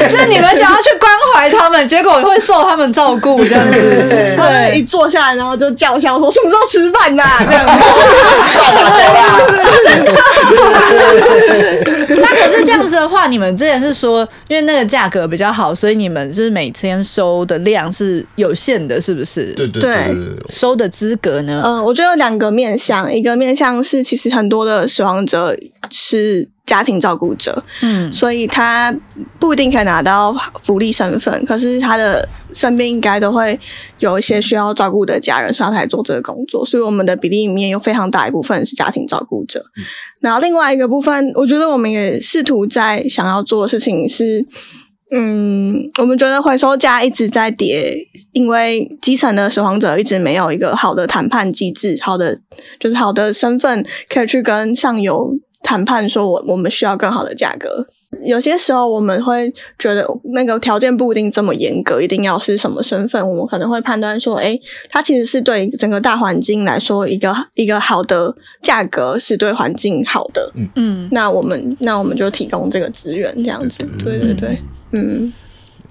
[0.08, 3.80] 就是你们想要去关怀他们，结果会受他们照顾这样子。
[4.36, 7.24] 对，一坐下来然后就叫嚣说什么时候吃饭呐？
[7.44, 7.84] 这样子。
[12.16, 19.52] 那可是这样子的话，你们之前是说，因为那个价格比较好，所以你们是每天收的量是有限的，是不是？
[19.54, 20.16] 对对对。
[20.48, 21.60] 收的资格呢？
[21.64, 24.54] 嗯，我觉得有两个面向，一个面向是其实很多。
[24.54, 25.52] 多的死亡者
[25.90, 28.94] 是家庭照顾者，嗯，所以他
[29.38, 33.58] 不一定可以拿到福利身份，可是他的身边应该都会
[33.98, 36.64] 有一些需要照顾的家人，所以他才做这个工作。
[36.64, 39.84] 所以我们的比例里面有非常大一部分是家庭照顾者，嗯，
[40.20, 44.46] 然后另外一个部分，我觉得我们也试图在想要做的事情是。
[45.16, 47.94] 嗯，我们觉得回收价一直在跌，
[48.32, 52.36] 因为基层的拾荒者一直没有一个好的谈判机制，好的
[52.80, 55.32] 就是好的身份可以去跟上游
[55.64, 57.84] 谈判，说我我们需要更好的价格。
[58.22, 68.32] 有些时候我们会觉得那个条件不一定这么严格，一定要是什么身份，我们可能会判断说，诶，它其实是对整个大环境来说一个一个好的
[68.62, 70.52] 价格，是对环境好的。
[70.54, 74.62] 嗯嗯，那我们那我们就提供这个资源，这样子，对对对。
[74.92, 75.32] 嗯，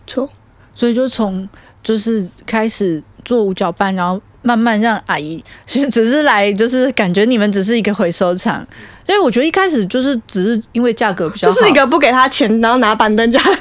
[0.08, 0.30] 错，
[0.74, 1.48] 所以就从
[1.84, 8.66] 就是开始做五角半，然后慢慢让阿姨其实只是来，就是感觉你们只是一个回收厂，
[9.06, 13.56] 所以我觉得一开始就是只是因为价格比较好，就是一个不给他钱，然后拿板凳价， 那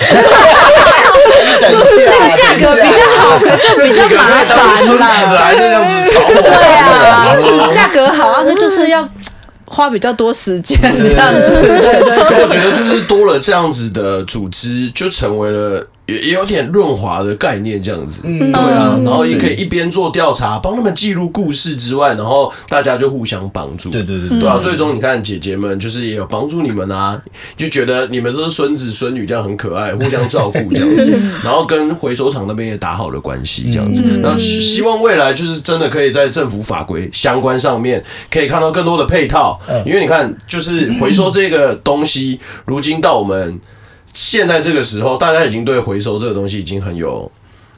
[1.71, 1.85] 个
[2.37, 4.57] 价格比较好，可就比较麻烦
[4.99, 5.09] 啦，
[5.55, 5.63] 对
[6.79, 9.09] 啊，价格好啊，那就是要。
[9.75, 15.83] 花比较多时间这样子，对对对， 我觉得就是多了这样子的组织，就成为了。
[16.13, 24.49] 也也有点润滑的概念这样子，嗯，对啊，然后也可以一边做调查，帮他们记录故事之外，然后大家就互相帮助，对对对，对。
[24.49, 27.21] 啊，最终你看姐姐们就是也有帮助你们啊，
[27.57, 31.11] 就觉得你们都是孙子孙女这样很可爱， 互相照顾这样子，
[31.43, 43.61] 然后跟回收厂那边也打好了关系这样子，那希望未来就是真的可以在政府法规相关上面可以看到更多的配套，因为你看就是回收这个东西，如今到我们。
[44.13, 47.31] 现在这个时候，大家已经对回收这个东西已经很有。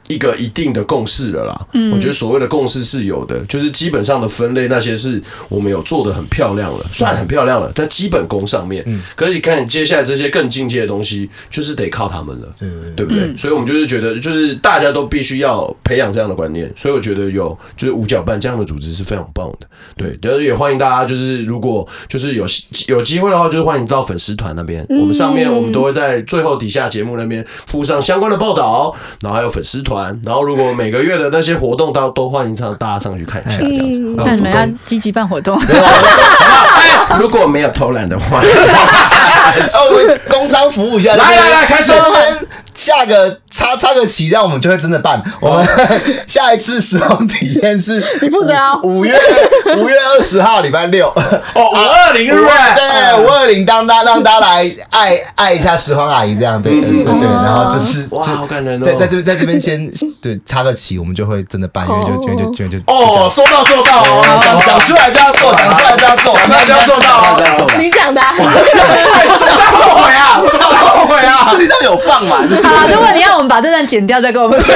[0.07, 13.35] 一个一定的共识了啦，嗯，我觉得所谓的共识是有的，就是基本上的分类那些是我们有做的很漂亮了，算很漂亮了，在基本功上面，嗯，可是你看接下来这些更进阶的东西，就是得靠他们了，对对不对？
[13.35, 19.65] 所以我们就是觉得，就是大家都必须要培养这样的观念，所以我觉得有就是五角半这样的组织是非常棒的，
[19.97, 22.45] 对，但是也欢迎大家，就是如果就是有
[22.89, 29.94] 有机会的话，就是欢迎到粉丝团那边，我们上面我们都会在最后底下节目那边附上相关的报道，然后还有粉丝团。
[29.95, 34.23] 团，然后如果每个月的那些活动都都欢迎上大家上去看一下，这样子。
[34.23, 35.57] 看你们要积极办活动。
[37.17, 38.41] 如果没有偷懒的话，
[40.29, 41.93] 工商服务一下，来来来，开始。
[41.95, 45.23] 那边下个插插个旗，这样我们就会真的办。
[45.39, 45.65] 我们
[46.27, 49.17] 下一次时光体验是你负责啊，五月
[49.77, 51.07] 五月二十号礼拜六。
[51.07, 51.15] 哦，
[51.55, 52.35] 五二零日
[52.75, 59.84] 对，五二零当大让大家来爱爱一下拾荒阿姨这样，对对对对，然后就是哇，好感人哦，在在这在这边先
[60.21, 67.37] 对插个旗，我们就会真的办，因为就就就就就哦，说到做到哦，讲讲出来就要做，讲出来就要做，讲出来就要做到，
[67.79, 68.35] 你讲的，后
[70.03, 70.41] 悔啊，
[70.95, 72.47] 后悔啊，视力上有放满。
[72.63, 74.73] 好，如果你要我们把这段剪掉，再跟我们说。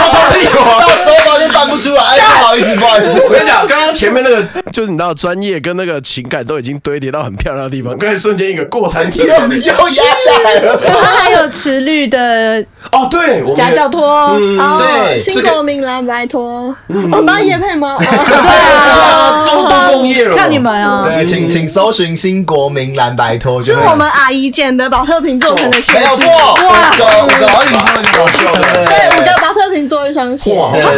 [0.00, 2.02] 偷偷地，到时候发现办不出来，
[2.38, 3.20] 不好意思，不好意思。
[3.20, 10.80] 我跟你讲，刚刚前面那个就是你知道专业跟那个情感都已经堆叠到很漂亮的地方，刚才瞬间一个过山车又又压下来了。
[10.82, 14.80] 然后还有池绿的哦，对，夹脚拖，哦，
[15.18, 17.96] 新国民蓝白托，我帮叶配吗？
[18.00, 21.04] 对啊，都都工业了，看你们啊。
[21.06, 26.56] 对，请请搜寻新国民蓝白拖，是我们阿姨剪的把特瓶做成的鞋子，没有错，五
[26.96, 30.52] 个五个而已，他们优秀的，对，五个宝特瓶做一双鞋，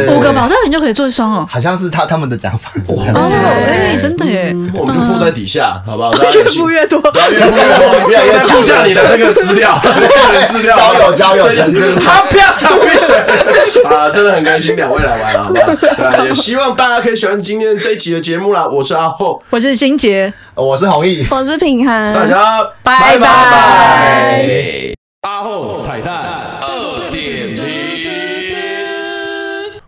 [0.09, 2.71] 五个宝特瓶就可以做一双哦，好像是他他们的讲法。
[2.89, 3.31] 哦，
[3.69, 6.13] 哎，真的耶，我们就附在底下，好不好？
[6.35, 7.01] 越付越多，
[7.31, 7.57] 越付
[8.09, 9.89] 越多，附下你的那个资料，个
[10.33, 11.47] 人资料，交友交友，
[12.05, 12.82] 他不要吵闭嘴
[13.89, 14.11] 啊！
[14.11, 15.67] 真的很开心，两位来玩，好不好？
[16.21, 18.67] 对，也希望大家可以喜欢今天这一集的节目啦。
[18.67, 24.47] 我是阿厚，我是新杰，我是弘毅，我是品涵，大家拜拜。
[25.23, 26.12] 阿厚彩蛋。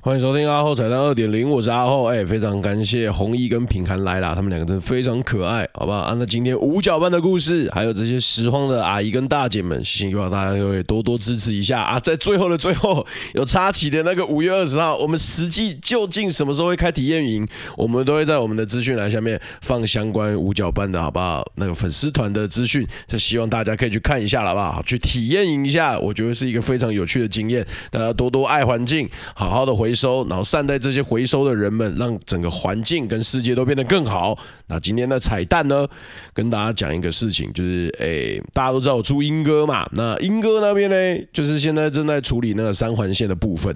[0.04, 6.00] 欢迎收听阿厚彩蛋二点零，我是阿厚，哎，非常感谢弘毅跟品涵来啦，他们两个真的非常可爱，好不好？
[6.00, 11.98] 啊，那今天五角半的故事，还有这些拾荒的阿姨跟大姐们，希望大家各位多多支持一下啊！
[11.98, 21.42] 在最后的最后，有插旗的那个五月二十号，我们实际究竟什么时候会开体验营，我们都会在我们的资讯栏下面放相关五角半的好不好？
[21.54, 24.82] 那个粉丝团的资讯，就希望大家可以去看一下，好不好？
[24.82, 34.36] 去体验一下，我觉得是一个非常有趣的经验，大家多多爱环境，好好的回收，然后善待这些回收的人们，让整个环境跟世界都变得更好。
[34.66, 35.86] 那今天的彩蛋呢，
[36.32, 43.74] 跟大家讲一个事情，就是诶，大家都知道我住英歌嘛，那英歌那边呢，就是现在正在处理那个三环线的部分，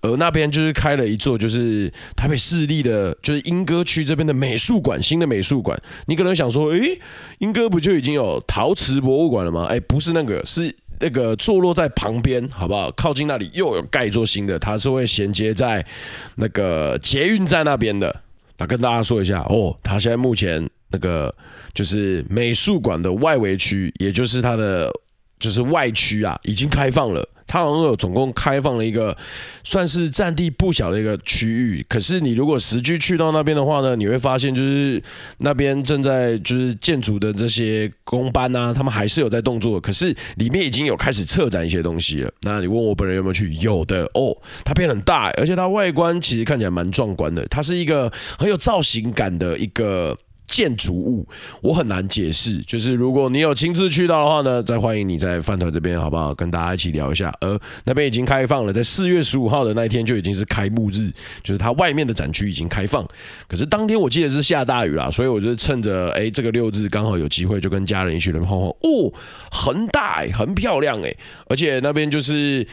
[0.00, 5.80] 而那边就是开了一座，就是台北市立的，就是英歌区这边的美术馆，新的美术馆。
[6.06, 6.98] 你可能想说，诶，
[7.38, 9.66] 英歌不就已经有陶瓷博物馆了吗？
[9.66, 10.74] 诶，不是那个，是。
[11.00, 12.90] 那个坐落在旁边，好不好？
[12.92, 15.84] 靠近那里又有盖一座新的，它是会衔接在
[16.36, 18.14] 那个捷运站那边的。
[18.58, 21.34] 那跟大家说一下哦，它现在目前那个
[21.72, 24.92] 就是美术馆的外围区，也就是它的
[25.38, 27.26] 就是外区啊，已经开放了。
[27.50, 29.16] 它好像有总共开放了一个
[29.64, 35.02] 算是占地不小的一个区域，可是你如果实际去到那边的话呢，你会发现就是
[35.38, 42.32] 那边正在就是建筑的这些工班啊，他们还是有在动作，可是里面已经有开始策展一些东西了。
[42.42, 43.50] 那你问我本人有没有去？
[43.54, 48.08] 有的哦，它变很大，而且它外观其实看起来蛮壮观的，它是一个
[48.38, 50.16] 很有造型感的一个。
[50.50, 51.24] 建筑物
[51.60, 56.34] 我很难解释，就是如果你有亲自去到的话呢，再欢迎你在饭团这边好不好？
[56.34, 57.32] 跟大家一起聊一下。
[57.40, 61.08] 而那边已经开放了，在四月十五号的那一天就已经是开幕日，
[61.44, 63.06] 就是它外面的展区已经开放。
[63.46, 68.68] 可是当天我记得是下大雨啦，所以我就趁着哎、这个六日刚好有机会，就跟家人一起来晃晃。
[68.68, 69.12] 哦，
[69.52, 71.14] 很大哎、很漂亮哎、
[71.46, 72.66] 而且那边就是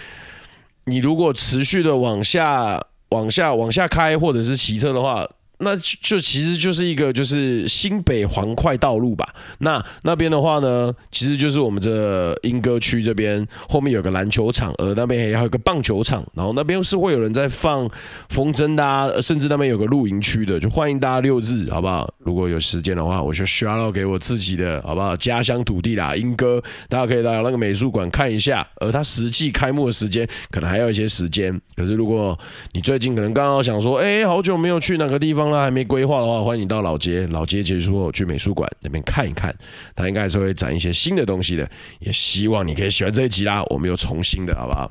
[0.85, 5.27] 你如果持续的往下、往下、往下开，或者是骑车的话。
[5.59, 9.27] 那就其实就是一个就是新北环快道路吧。
[9.59, 17.89] 那那边的话呢，其实就是我们这莺歌区这边后面有个篮球场，而那边还有个棒球场，然后那边是会有人在放
[18.29, 22.07] 风筝的啊，甚至那边有个露营区的，就欢迎大家六日好不好？
[22.19, 25.17] 如果有时间的话，我就 shout out 给我自己的好不好？
[25.17, 28.67] 家乡土地啦，莺歌，大家可以到那个美术馆看一下。
[28.75, 32.37] 而它实际开幕的时间可能还要一些时间，可是如果
[32.73, 35.46] 你最近可能刚好想说，哎，好久没有去那个地方。
[35.51, 37.25] 那还没规划的话，欢迎你到老街。
[37.27, 39.55] 老街结束后去美术馆那边看一看，
[39.95, 41.69] 它应该还是会展一些新的东西的。
[41.99, 44.89] 也希望你可以喜欢这一集啦，我们又重新的，好不好？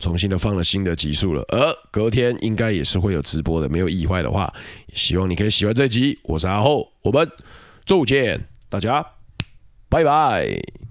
[0.00, 4.52] 重新的放了新的集数了，而隔天应该也是会有直播的，没有意外的话，
[4.92, 6.18] 希望你可以喜欢这一集。
[6.24, 7.30] 我是阿厚，我们
[7.86, 9.06] 周五见，大家
[9.88, 10.83] 拜拜。